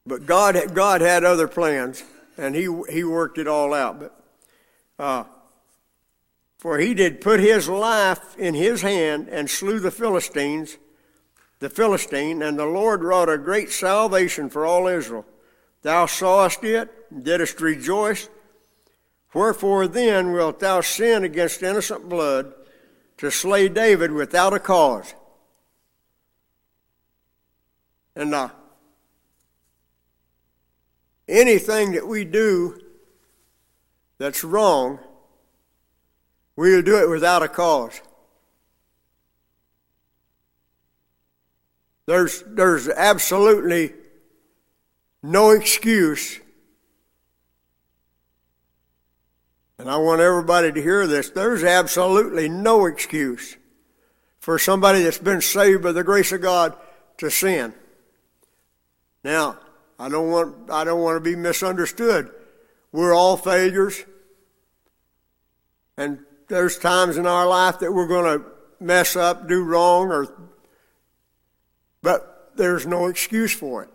but 0.06 0.28
God 0.28 0.56
God 0.76 1.02
had 1.02 1.24
other 1.24 1.48
plans, 1.48 2.04
and 2.38 2.54
he 2.54 2.70
he 2.92 3.04
worked 3.04 3.40
it 3.40 3.48
all 3.48 3.74
out. 3.74 4.00
But 4.00 4.24
uh, 5.00 5.24
for 6.60 6.78
he 6.78 6.94
did 6.94 7.22
put 7.22 7.40
his 7.40 7.68
life 7.68 8.38
in 8.38 8.54
his 8.54 8.84
hand 8.84 9.30
and 9.30 9.50
slew 9.50 9.80
the 9.80 9.90
Philistines, 9.90 10.78
the 11.66 11.70
Philistine, 11.72 12.44
and 12.44 12.60
the 12.60 12.66
Lord 12.68 13.04
wrought 13.04 13.28
a 13.28 13.40
great 13.40 13.72
salvation 13.72 14.52
for 14.52 14.68
all 14.68 14.86
Israel. 14.86 15.26
Thou 15.82 16.06
sawest 16.06 16.64
it, 16.64 17.24
didst 17.24 17.60
rejoice. 17.60 18.30
Wherefore 19.34 19.88
then 19.88 20.32
wilt 20.32 20.60
thou 20.60 20.82
sin 20.82 21.24
against 21.24 21.64
innocent 21.64 22.08
blood 22.08 22.54
to 23.18 23.32
slay 23.32 23.68
David 23.68 24.12
without 24.12 24.54
a 24.54 24.60
cause? 24.60 25.16
And 28.16 28.36
uh, 28.36 28.50
anything 31.28 31.94
that 31.94 32.08
we 32.08 32.26
do 32.26 32.80
that's 34.20 34.44
wrong, 34.44 35.00
we'll 36.56 36.84
do 36.84 36.98
it 36.98 37.10
without 37.10 37.42
a 37.42 37.48
cause. 37.48 38.00
There's, 42.06 42.44
there's 42.48 42.88
absolutely 42.88 43.94
no 45.24 45.52
excuse. 45.52 46.40
And 49.78 49.90
I 49.90 49.98
want 49.98 50.22
everybody 50.22 50.72
to 50.72 50.82
hear 50.82 51.08
this. 51.08 51.30
There's 51.30 51.64
absolutely 51.64 52.48
no 52.48 52.86
excuse 52.86 53.58
for 54.40 54.60
somebody 54.60 55.02
that's 55.02 55.18
been 55.18 55.42
saved 55.42 55.84
by 55.84 55.92
the 55.92 56.04
grace 56.04 56.32
of 56.32 56.42
God 56.42 56.76
to 57.18 57.32
sin. 57.32 57.74
Now, 59.24 59.58
I 59.98 60.08
don't 60.08 60.30
want, 60.30 60.70
I 60.70 60.84
don't 60.84 61.02
want 61.02 61.16
to 61.16 61.20
be 61.20 61.36
misunderstood. 61.36 62.30
We're 62.92 63.14
all 63.14 63.38
failures. 63.38 64.06
And 65.98 66.20
there's 66.48 66.78
times 66.78 67.18
in 67.18 67.26
our 67.26 67.48
life 67.48 67.80
that 67.80 67.92
we're 67.92 68.08
going 68.08 68.40
to 68.40 68.46
mess 68.80 69.16
up, 69.16 69.48
do 69.48 69.64
wrong, 69.64 70.12
or 70.12 70.28
but 72.06 72.52
there's 72.56 72.86
no 72.86 73.08
excuse 73.08 73.52
for 73.52 73.82
it. 73.82 73.90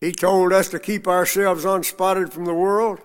He 0.00 0.10
told 0.10 0.52
us 0.52 0.68
to 0.70 0.80
keep 0.80 1.06
ourselves 1.06 1.64
unspotted 1.64 2.32
from 2.32 2.44
the 2.44 2.52
world, 2.52 2.98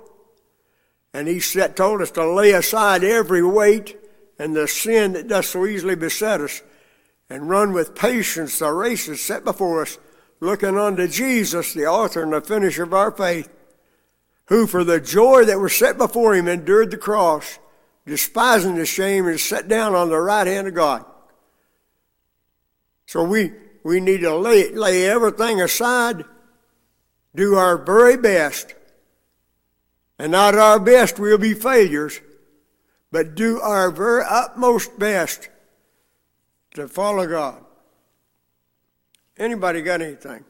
and 1.14 1.28
He 1.28 1.40
told 1.40 2.02
us 2.02 2.10
to 2.12 2.26
lay 2.28 2.54
aside 2.54 3.04
every 3.04 3.44
weight 3.44 3.96
and 4.40 4.56
the 4.56 4.68
sin 4.68 5.14
that 5.14 5.28
does 5.28 5.48
so 5.48 5.68
easily 5.68 5.96
beset 5.96 6.42
us, 6.42 6.64
and 7.30 7.48
run 7.48 7.72
with 7.72 7.94
patience 7.94 8.58
the 8.58 8.72
races 8.72 9.24
set 9.24 9.44
before 9.44 9.84
us, 9.84 10.00
looking 10.40 10.76
unto 10.76 11.08
Jesus, 11.08 11.76
the 11.76 11.86
author 11.86 12.24
and 12.24 12.34
the 12.34 12.42
finisher 12.42 12.82
of 12.82 12.96
our 12.96 13.12
faith, 13.12 13.48
who 14.46 14.66
for 14.66 14.84
the 14.84 15.00
joy 15.00 15.46
that 15.46 15.60
was 15.60 15.76
set 15.76 16.00
before 16.00 16.34
him 16.34 16.48
endured 16.48 16.90
the 16.90 16.98
cross, 16.98 17.60
despising 18.12 18.76
the 18.76 18.86
shame, 18.86 19.26
and 19.26 19.40
sat 19.40 19.70
down 19.70 19.96
on 19.96 20.10
the 20.10 20.20
right 20.20 20.46
hand 20.46 20.68
of 20.68 20.74
God. 20.74 21.06
So 23.06 23.24
we, 23.24 23.54
we 23.86 24.02
need 24.02 24.20
to 24.20 24.36
lay, 24.36 24.70
lay 24.70 25.10
everything 25.10 25.62
aside, 25.62 26.26
do 27.34 27.56
our 27.56 27.78
very 27.78 28.18
best, 28.18 28.76
and 30.20 30.34
not 30.34 30.56
our 30.56 30.78
best 30.78 31.20
we'll 31.20 31.38
be 31.38 31.54
failures, 31.54 32.20
but 33.14 33.34
do 33.34 33.62
our 33.62 33.90
very 33.90 34.26
utmost 34.30 35.00
best 35.00 35.48
to 36.74 36.90
follow 36.90 37.26
God. 37.26 37.64
Anybody 39.38 39.82
got 39.84 40.02
anything? 40.02 40.44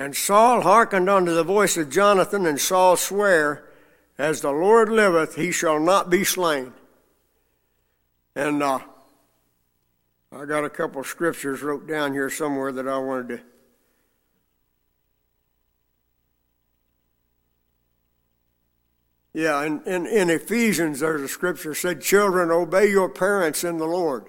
And 0.00 0.16
Saul 0.16 0.62
hearkened 0.62 1.10
unto 1.10 1.34
the 1.34 1.44
voice 1.44 1.76
of 1.76 1.90
Jonathan, 1.90 2.46
and 2.46 2.58
Saul 2.58 2.96
sware, 2.96 3.68
As 4.16 4.40
the 4.40 4.50
Lord 4.50 4.88
liveth, 4.88 5.36
he 5.36 5.52
shall 5.52 5.78
not 5.78 6.08
be 6.08 6.24
slain. 6.24 6.72
And 8.34 8.62
uh, 8.62 8.78
I 10.32 10.46
got 10.46 10.64
a 10.64 10.70
couple 10.70 11.04
scriptures 11.04 11.60
wrote 11.60 11.86
down 11.86 12.14
here 12.14 12.30
somewhere 12.30 12.72
that 12.72 12.88
I 12.88 12.96
wanted 12.96 13.28
to. 13.28 13.40
Yeah, 19.34 19.62
in, 19.66 19.82
in, 19.82 20.06
in 20.06 20.30
Ephesians, 20.30 21.00
there's 21.00 21.20
a 21.20 21.28
scripture 21.28 21.74
said, 21.74 22.00
Children, 22.00 22.50
obey 22.50 22.88
your 22.88 23.10
parents 23.10 23.64
in 23.64 23.76
the 23.76 23.84
Lord. 23.84 24.24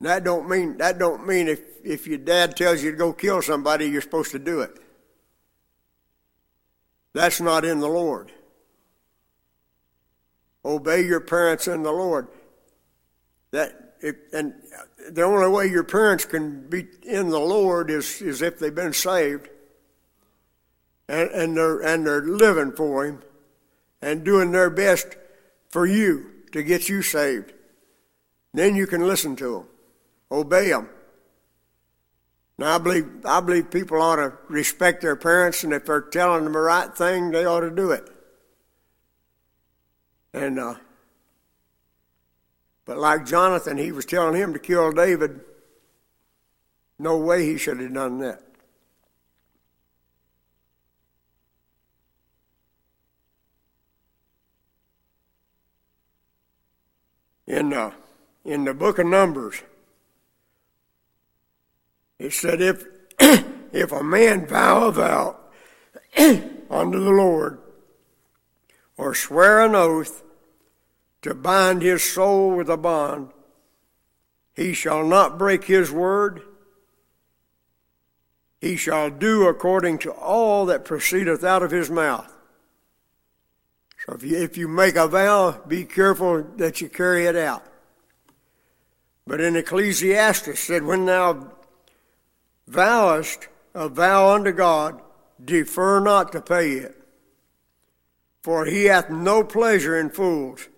That 0.00 0.22
don't 0.24 0.48
mean 0.48 0.78
that 0.78 0.98
don't 0.98 1.26
mean 1.26 1.48
if, 1.48 1.60
if 1.84 2.06
your 2.06 2.18
dad 2.18 2.56
tells 2.56 2.82
you 2.82 2.92
to 2.92 2.96
go 2.96 3.12
kill 3.12 3.42
somebody, 3.42 3.86
you're 3.86 4.00
supposed 4.00 4.30
to 4.32 4.38
do 4.38 4.60
it. 4.60 4.78
That's 7.14 7.40
not 7.40 7.64
in 7.64 7.80
the 7.80 7.88
Lord. 7.88 8.32
Obey 10.64 11.04
your 11.04 11.20
parents 11.20 11.66
in 11.66 11.82
the 11.82 11.90
Lord. 11.90 12.28
That 13.50 13.94
if, 14.00 14.16
and 14.32 14.54
the 15.10 15.22
only 15.22 15.48
way 15.48 15.66
your 15.66 15.84
parents 15.84 16.24
can 16.24 16.68
be 16.68 16.86
in 17.02 17.30
the 17.30 17.40
Lord 17.40 17.90
is, 17.90 18.22
is 18.22 18.42
if 18.42 18.58
they've 18.58 18.74
been 18.74 18.92
saved 18.92 19.48
and, 21.08 21.30
and 21.30 21.56
they're 21.56 21.80
and 21.80 22.06
they're 22.06 22.22
living 22.22 22.72
for 22.72 23.06
him 23.06 23.22
and 24.00 24.24
doing 24.24 24.52
their 24.52 24.70
best 24.70 25.16
for 25.70 25.86
you 25.86 26.30
to 26.52 26.62
get 26.62 26.88
you 26.88 27.02
saved. 27.02 27.52
Then 28.54 28.76
you 28.76 28.86
can 28.86 29.06
listen 29.06 29.34
to 29.36 29.52
them. 29.54 29.66
Obey 30.30 30.68
them. 30.68 30.88
Now, 32.58 32.74
I 32.74 32.78
believe, 32.78 33.06
I 33.24 33.40
believe 33.40 33.70
people 33.70 34.02
ought 34.02 34.16
to 34.16 34.32
respect 34.48 35.00
their 35.00 35.14
parents, 35.14 35.62
and 35.62 35.72
if 35.72 35.86
they're 35.86 36.00
telling 36.00 36.44
them 36.44 36.52
the 36.52 36.58
right 36.58 36.94
thing, 36.94 37.30
they 37.30 37.44
ought 37.44 37.60
to 37.60 37.70
do 37.70 37.92
it. 37.92 38.08
And, 40.34 40.58
uh, 40.58 40.74
but 42.84 42.98
like 42.98 43.26
Jonathan, 43.26 43.78
he 43.78 43.92
was 43.92 44.04
telling 44.04 44.34
him 44.34 44.52
to 44.52 44.58
kill 44.58 44.90
David. 44.92 45.40
No 46.98 47.16
way 47.16 47.46
he 47.46 47.56
should 47.56 47.78
have 47.80 47.94
done 47.94 48.18
that. 48.18 48.42
In, 57.46 57.72
uh, 57.72 57.92
in 58.44 58.64
the 58.64 58.74
book 58.74 58.98
of 58.98 59.06
Numbers, 59.06 59.62
it 62.18 62.32
said, 62.32 62.60
if, 62.60 62.84
if 63.72 63.92
a 63.92 64.02
man 64.02 64.46
vow 64.46 64.86
a 64.86 64.92
vow 64.92 65.36
unto 66.70 66.98
the 66.98 67.10
Lord, 67.10 67.58
or 68.96 69.14
swear 69.14 69.60
an 69.64 69.74
oath 69.74 70.22
to 71.22 71.34
bind 71.34 71.82
his 71.82 72.02
soul 72.02 72.56
with 72.56 72.68
a 72.68 72.76
bond, 72.76 73.30
he 74.54 74.72
shall 74.72 75.04
not 75.04 75.38
break 75.38 75.64
his 75.64 75.92
word. 75.92 76.42
He 78.60 78.76
shall 78.76 79.08
do 79.08 79.46
according 79.46 79.98
to 79.98 80.10
all 80.10 80.66
that 80.66 80.84
proceedeth 80.84 81.44
out 81.44 81.62
of 81.62 81.70
his 81.70 81.88
mouth. 81.88 82.34
So 84.04 84.14
if 84.14 84.24
you, 84.24 84.36
if 84.36 84.56
you 84.56 84.66
make 84.66 84.96
a 84.96 85.06
vow, 85.06 85.60
be 85.68 85.84
careful 85.84 86.42
that 86.56 86.80
you 86.80 86.88
carry 86.88 87.26
it 87.26 87.36
out. 87.36 87.64
But 89.26 89.40
in 89.40 89.54
Ecclesiastes 89.54 90.58
said, 90.58 90.82
when 90.82 91.06
thou 91.06 91.52
vowest 92.68 93.48
a 93.74 93.88
vow 93.88 94.34
unto 94.34 94.52
God, 94.52 95.00
defer 95.42 96.00
not 96.00 96.32
to 96.32 96.40
pay 96.40 96.72
it. 96.72 96.96
For 98.42 98.64
he 98.66 98.84
hath 98.84 99.10
no 99.10 99.44
pleasure 99.44 99.98
in 99.98 100.10
fools. 100.10 100.68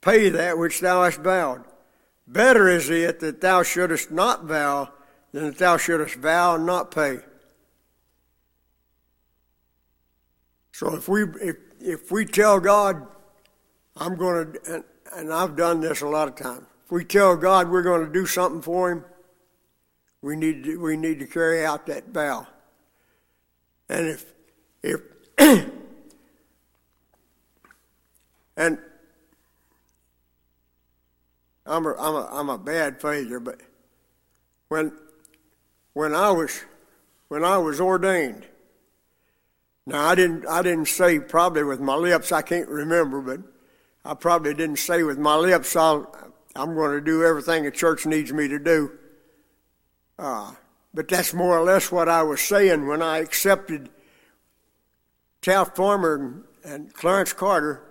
Pay 0.00 0.30
that 0.30 0.58
which 0.58 0.80
thou 0.80 1.04
hast 1.04 1.20
vowed. 1.20 1.64
Better 2.26 2.68
is 2.68 2.90
it 2.90 3.20
that 3.20 3.40
thou 3.40 3.62
shouldest 3.62 4.10
not 4.10 4.44
vow 4.44 4.90
than 5.32 5.44
that 5.44 5.58
thou 5.58 5.76
shouldest 5.76 6.16
vow 6.16 6.56
and 6.56 6.66
not 6.66 6.90
pay. 6.90 7.18
So 10.72 10.94
if 10.96 11.08
we 11.08 11.24
if 11.40 11.56
if 11.80 12.10
we 12.10 12.24
tell 12.24 12.58
God, 12.60 13.06
I'm 13.96 14.16
going 14.16 14.52
to, 14.52 14.74
and, 14.74 14.84
and 15.14 15.32
I've 15.32 15.54
done 15.54 15.80
this 15.80 16.00
a 16.00 16.08
lot 16.08 16.28
of 16.28 16.34
times. 16.34 16.66
If 16.84 16.90
we 16.90 17.04
tell 17.04 17.36
God 17.36 17.70
we're 17.70 17.82
going 17.82 18.04
to 18.04 18.12
do 18.12 18.26
something 18.26 18.62
for 18.62 18.90
Him, 18.90 19.04
we 20.24 20.34
need 20.36 20.64
to, 20.64 20.80
we 20.80 20.96
need 20.96 21.20
to 21.20 21.26
carry 21.26 21.66
out 21.66 21.84
that 21.86 22.08
vow. 22.08 22.46
And 23.90 24.08
if 24.08 24.24
if 24.82 25.02
and 28.56 28.78
I'm 31.66 31.84
a, 31.84 31.94
I'm 31.98 32.14
a, 32.14 32.28
I'm 32.32 32.48
a 32.48 32.56
bad 32.56 33.02
failure, 33.02 33.38
but 33.38 33.60
when 34.68 34.96
when 35.92 36.14
I 36.14 36.30
was 36.30 36.64
when 37.28 37.44
I 37.44 37.58
was 37.58 37.78
ordained, 37.78 38.46
now 39.84 40.06
I 40.08 40.14
didn't 40.14 40.46
I 40.48 40.62
didn't 40.62 40.88
say 40.88 41.18
probably 41.18 41.64
with 41.64 41.80
my 41.80 41.96
lips 41.96 42.32
I 42.32 42.40
can't 42.40 42.70
remember, 42.70 43.20
but 43.20 43.40
I 44.06 44.14
probably 44.14 44.54
didn't 44.54 44.78
say 44.78 45.02
with 45.02 45.18
my 45.18 45.36
lips 45.36 45.76
I'll 45.76 46.10
I'm 46.56 46.74
going 46.74 46.92
to 46.92 47.02
do 47.02 47.22
everything 47.24 47.64
the 47.64 47.70
church 47.70 48.06
needs 48.06 48.32
me 48.32 48.48
to 48.48 48.58
do. 48.58 48.90
Uh, 50.18 50.52
but 50.92 51.08
that's 51.08 51.34
more 51.34 51.58
or 51.58 51.64
less 51.64 51.90
what 51.90 52.08
I 52.08 52.22
was 52.22 52.40
saying 52.40 52.86
when 52.86 53.02
I 53.02 53.18
accepted 53.18 53.88
Taft 55.42 55.76
Farmer 55.76 56.44
and, 56.64 56.94
Clarence 56.94 57.32
Carter. 57.32 57.82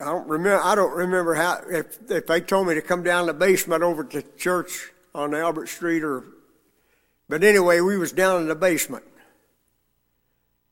I 0.00 0.06
don't 0.06 0.28
remember. 0.28 0.62
I 0.62 0.74
don't 0.74 0.94
remember 0.94 1.34
how 1.34 1.60
if 1.70 1.98
if 2.10 2.26
they 2.26 2.40
told 2.40 2.68
me 2.68 2.74
to 2.74 2.82
come 2.82 3.02
down 3.02 3.26
the 3.26 3.34
basement 3.34 3.82
over 3.82 4.04
to 4.04 4.22
church 4.36 4.92
on 5.14 5.34
Albert 5.34 5.68
Street 5.68 6.02
or. 6.02 6.24
But 7.28 7.42
anyway, 7.42 7.80
we 7.80 7.96
was 7.96 8.12
down 8.12 8.42
in 8.42 8.48
the 8.48 8.54
basement, 8.54 9.04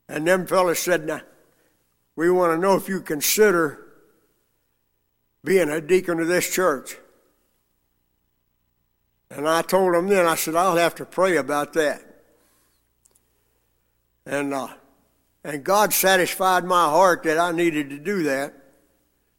and 0.07 0.27
them 0.27 0.45
fellas 0.45 0.79
said, 0.79 1.05
"Now, 1.05 1.21
we 2.15 2.29
want 2.29 2.53
to 2.53 2.57
know 2.57 2.75
if 2.75 2.87
you 2.87 3.01
consider 3.01 3.83
being 5.43 5.69
a 5.69 5.81
deacon 5.81 6.19
of 6.19 6.27
this 6.27 6.53
church. 6.53 6.97
And 9.35 9.49
I 9.49 9.63
told 9.63 9.95
him 9.95 10.07
then, 10.07 10.27
I 10.27 10.35
said, 10.35 10.55
I'll 10.55 10.75
have 10.75 10.93
to 10.95 11.05
pray 11.05 11.37
about 11.37 11.73
that. 11.73 12.03
And, 14.27 14.53
uh, 14.53 14.67
and 15.43 15.63
God 15.63 15.91
satisfied 15.91 16.65
my 16.65 16.85
heart 16.85 17.23
that 17.23 17.39
I 17.39 17.51
needed 17.51 17.89
to 17.89 17.97
do 17.97 18.23
that. 18.23 18.53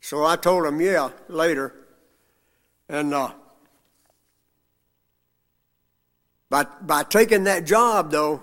So 0.00 0.24
I 0.24 0.34
told 0.34 0.66
him, 0.66 0.80
yeah, 0.80 1.10
later. 1.28 1.74
And 2.88 3.14
uh, 3.14 3.34
by, 6.50 6.66
by 6.82 7.04
taking 7.04 7.44
that 7.44 7.64
job, 7.64 8.10
though, 8.10 8.42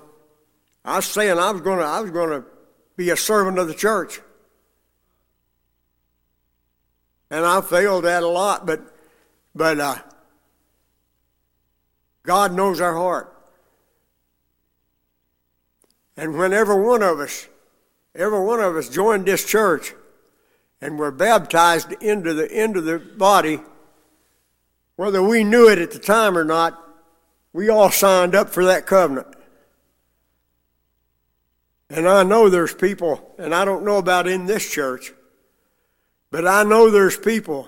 I 0.85 0.95
was 0.95 1.05
saying 1.05 1.37
I 1.37 1.51
was 1.51 1.61
going 1.61 1.79
to 1.79 1.85
I 1.85 1.99
was 1.99 2.11
going 2.11 2.29
to 2.29 2.47
be 2.95 3.09
a 3.09 3.17
servant 3.17 3.59
of 3.59 3.67
the 3.67 3.75
church. 3.75 4.21
And 7.29 7.45
I 7.45 7.61
failed 7.61 8.05
that 8.05 8.23
a 8.23 8.27
lot, 8.27 8.65
but 8.65 8.81
but 9.53 9.79
uh, 9.79 9.95
God 12.32 12.53
knows 12.53 12.79
our 12.79 12.95
heart. 12.95 13.29
And 16.15 16.38
whenever 16.38 16.82
one 16.82 17.03
of 17.03 17.19
us, 17.19 17.49
every 18.15 18.39
one 18.39 18.61
of 18.61 18.77
us 18.77 18.88
joined 18.88 19.25
this 19.25 19.45
church 19.45 19.93
and 20.79 20.97
were 20.97 21.11
baptized 21.11 21.91
into 22.01 22.34
the 22.34 22.47
into 22.49 22.79
the 22.79 22.99
body, 22.99 23.59
whether 24.95 25.21
we 25.21 25.43
knew 25.43 25.67
it 25.67 25.77
at 25.77 25.91
the 25.91 25.99
time 25.99 26.38
or 26.38 26.45
not, 26.45 26.82
we 27.51 27.67
all 27.67 27.91
signed 27.91 28.34
up 28.34 28.49
for 28.49 28.63
that 28.63 28.86
covenant. 28.86 29.27
And 31.89 32.07
I 32.07 32.23
know 32.23 32.47
there's 32.47 32.73
people, 32.73 33.36
and 33.38 33.53
I 33.53 33.65
don't 33.65 33.84
know 33.84 33.97
about 33.97 34.25
in 34.25 34.45
this 34.45 34.71
church, 34.71 35.11
but 36.29 36.47
I 36.47 36.63
know 36.63 36.89
there's 36.89 37.17
people 37.17 37.67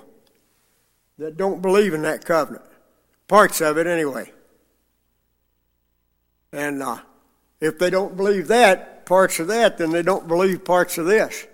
that 1.17 1.35
don't 1.35 1.61
believe 1.61 1.93
in 1.93 2.03
that 2.03 2.23
covenant. 2.23 2.63
Parts 3.27 3.59
of 3.59 3.77
it, 3.77 3.87
anyway. 3.87 4.31
And 6.53 6.83
uh, 6.83 6.99
if 7.59 7.79
they 7.79 7.89
don't 7.89 8.15
believe 8.15 8.47
that, 8.47 9.07
parts 9.07 9.39
of 9.39 9.47
that, 9.47 9.79
then 9.79 9.91
they 9.91 10.03
don't 10.03 10.27
believe 10.27 10.63
parts 10.63 10.97
of 10.99 11.07
this. 11.07 11.47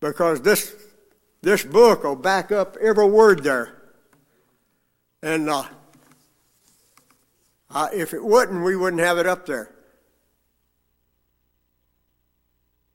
Because 0.00 0.40
this, 0.40 0.74
this 1.42 1.62
book 1.62 2.02
will 2.02 2.16
back 2.16 2.50
up 2.50 2.76
every 2.80 3.06
word 3.06 3.44
there. 3.44 3.82
And 5.22 5.48
uh, 5.48 5.64
uh, 7.70 7.88
if 7.92 8.14
it 8.14 8.24
wouldn't, 8.24 8.64
we 8.64 8.76
wouldn't 8.76 9.02
have 9.02 9.18
it 9.18 9.26
up 9.26 9.46
there. 9.46 9.70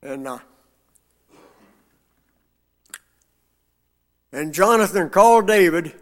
And 0.01 0.27
uh, 0.27 0.39
and 4.31 4.53
Jonathan 4.53 5.09
called 5.09 5.47
David, 5.47 5.93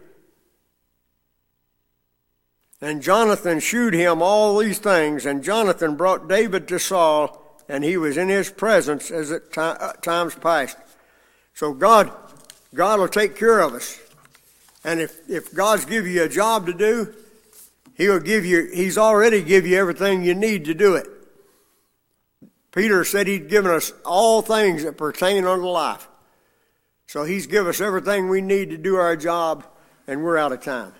and 2.80 3.02
Jonathan 3.02 3.60
shewed 3.60 3.94
him 3.94 4.22
all 4.22 4.58
these 4.58 4.78
things, 4.78 5.26
and 5.26 5.42
Jonathan 5.42 5.96
brought 5.96 6.28
David 6.28 6.68
to 6.68 6.78
Saul, 6.78 7.62
and 7.68 7.82
he 7.84 7.96
was 7.96 8.16
in 8.16 8.28
his 8.28 8.50
presence 8.50 9.10
as 9.10 9.32
at 9.32 9.56
uh, 9.56 9.92
times 9.94 10.34
past. 10.34 10.76
So 11.54 11.72
God, 11.72 12.12
God 12.74 13.00
will 13.00 13.08
take 13.08 13.36
care 13.36 13.60
of 13.60 13.74
us. 13.74 13.98
And 14.84 15.00
if, 15.00 15.28
if 15.28 15.52
God's 15.52 15.84
give 15.84 16.06
you 16.06 16.22
a 16.22 16.28
job 16.28 16.66
to 16.66 16.72
do, 16.72 17.14
He'll 17.94 18.20
give 18.20 18.46
you, 18.46 18.70
He's 18.72 18.96
already 18.96 19.42
give 19.42 19.66
you 19.66 19.76
everything 19.76 20.22
you 20.22 20.34
need 20.34 20.66
to 20.66 20.74
do 20.74 20.94
it. 20.94 21.06
Peter 22.70 23.04
said 23.04 23.26
he'd 23.26 23.48
given 23.48 23.72
us 23.72 23.92
all 24.04 24.40
things 24.40 24.84
that 24.84 24.96
pertain 24.96 25.44
unto 25.44 25.66
life. 25.66 26.06
So 27.06 27.24
he's 27.24 27.46
given 27.46 27.70
us 27.70 27.80
everything 27.80 28.28
we 28.28 28.40
need 28.40 28.70
to 28.70 28.76
do 28.76 28.94
our 28.96 29.16
job, 29.16 29.66
and 30.06 30.22
we're 30.22 30.36
out 30.36 30.52
of 30.52 30.62
time. 30.62 30.92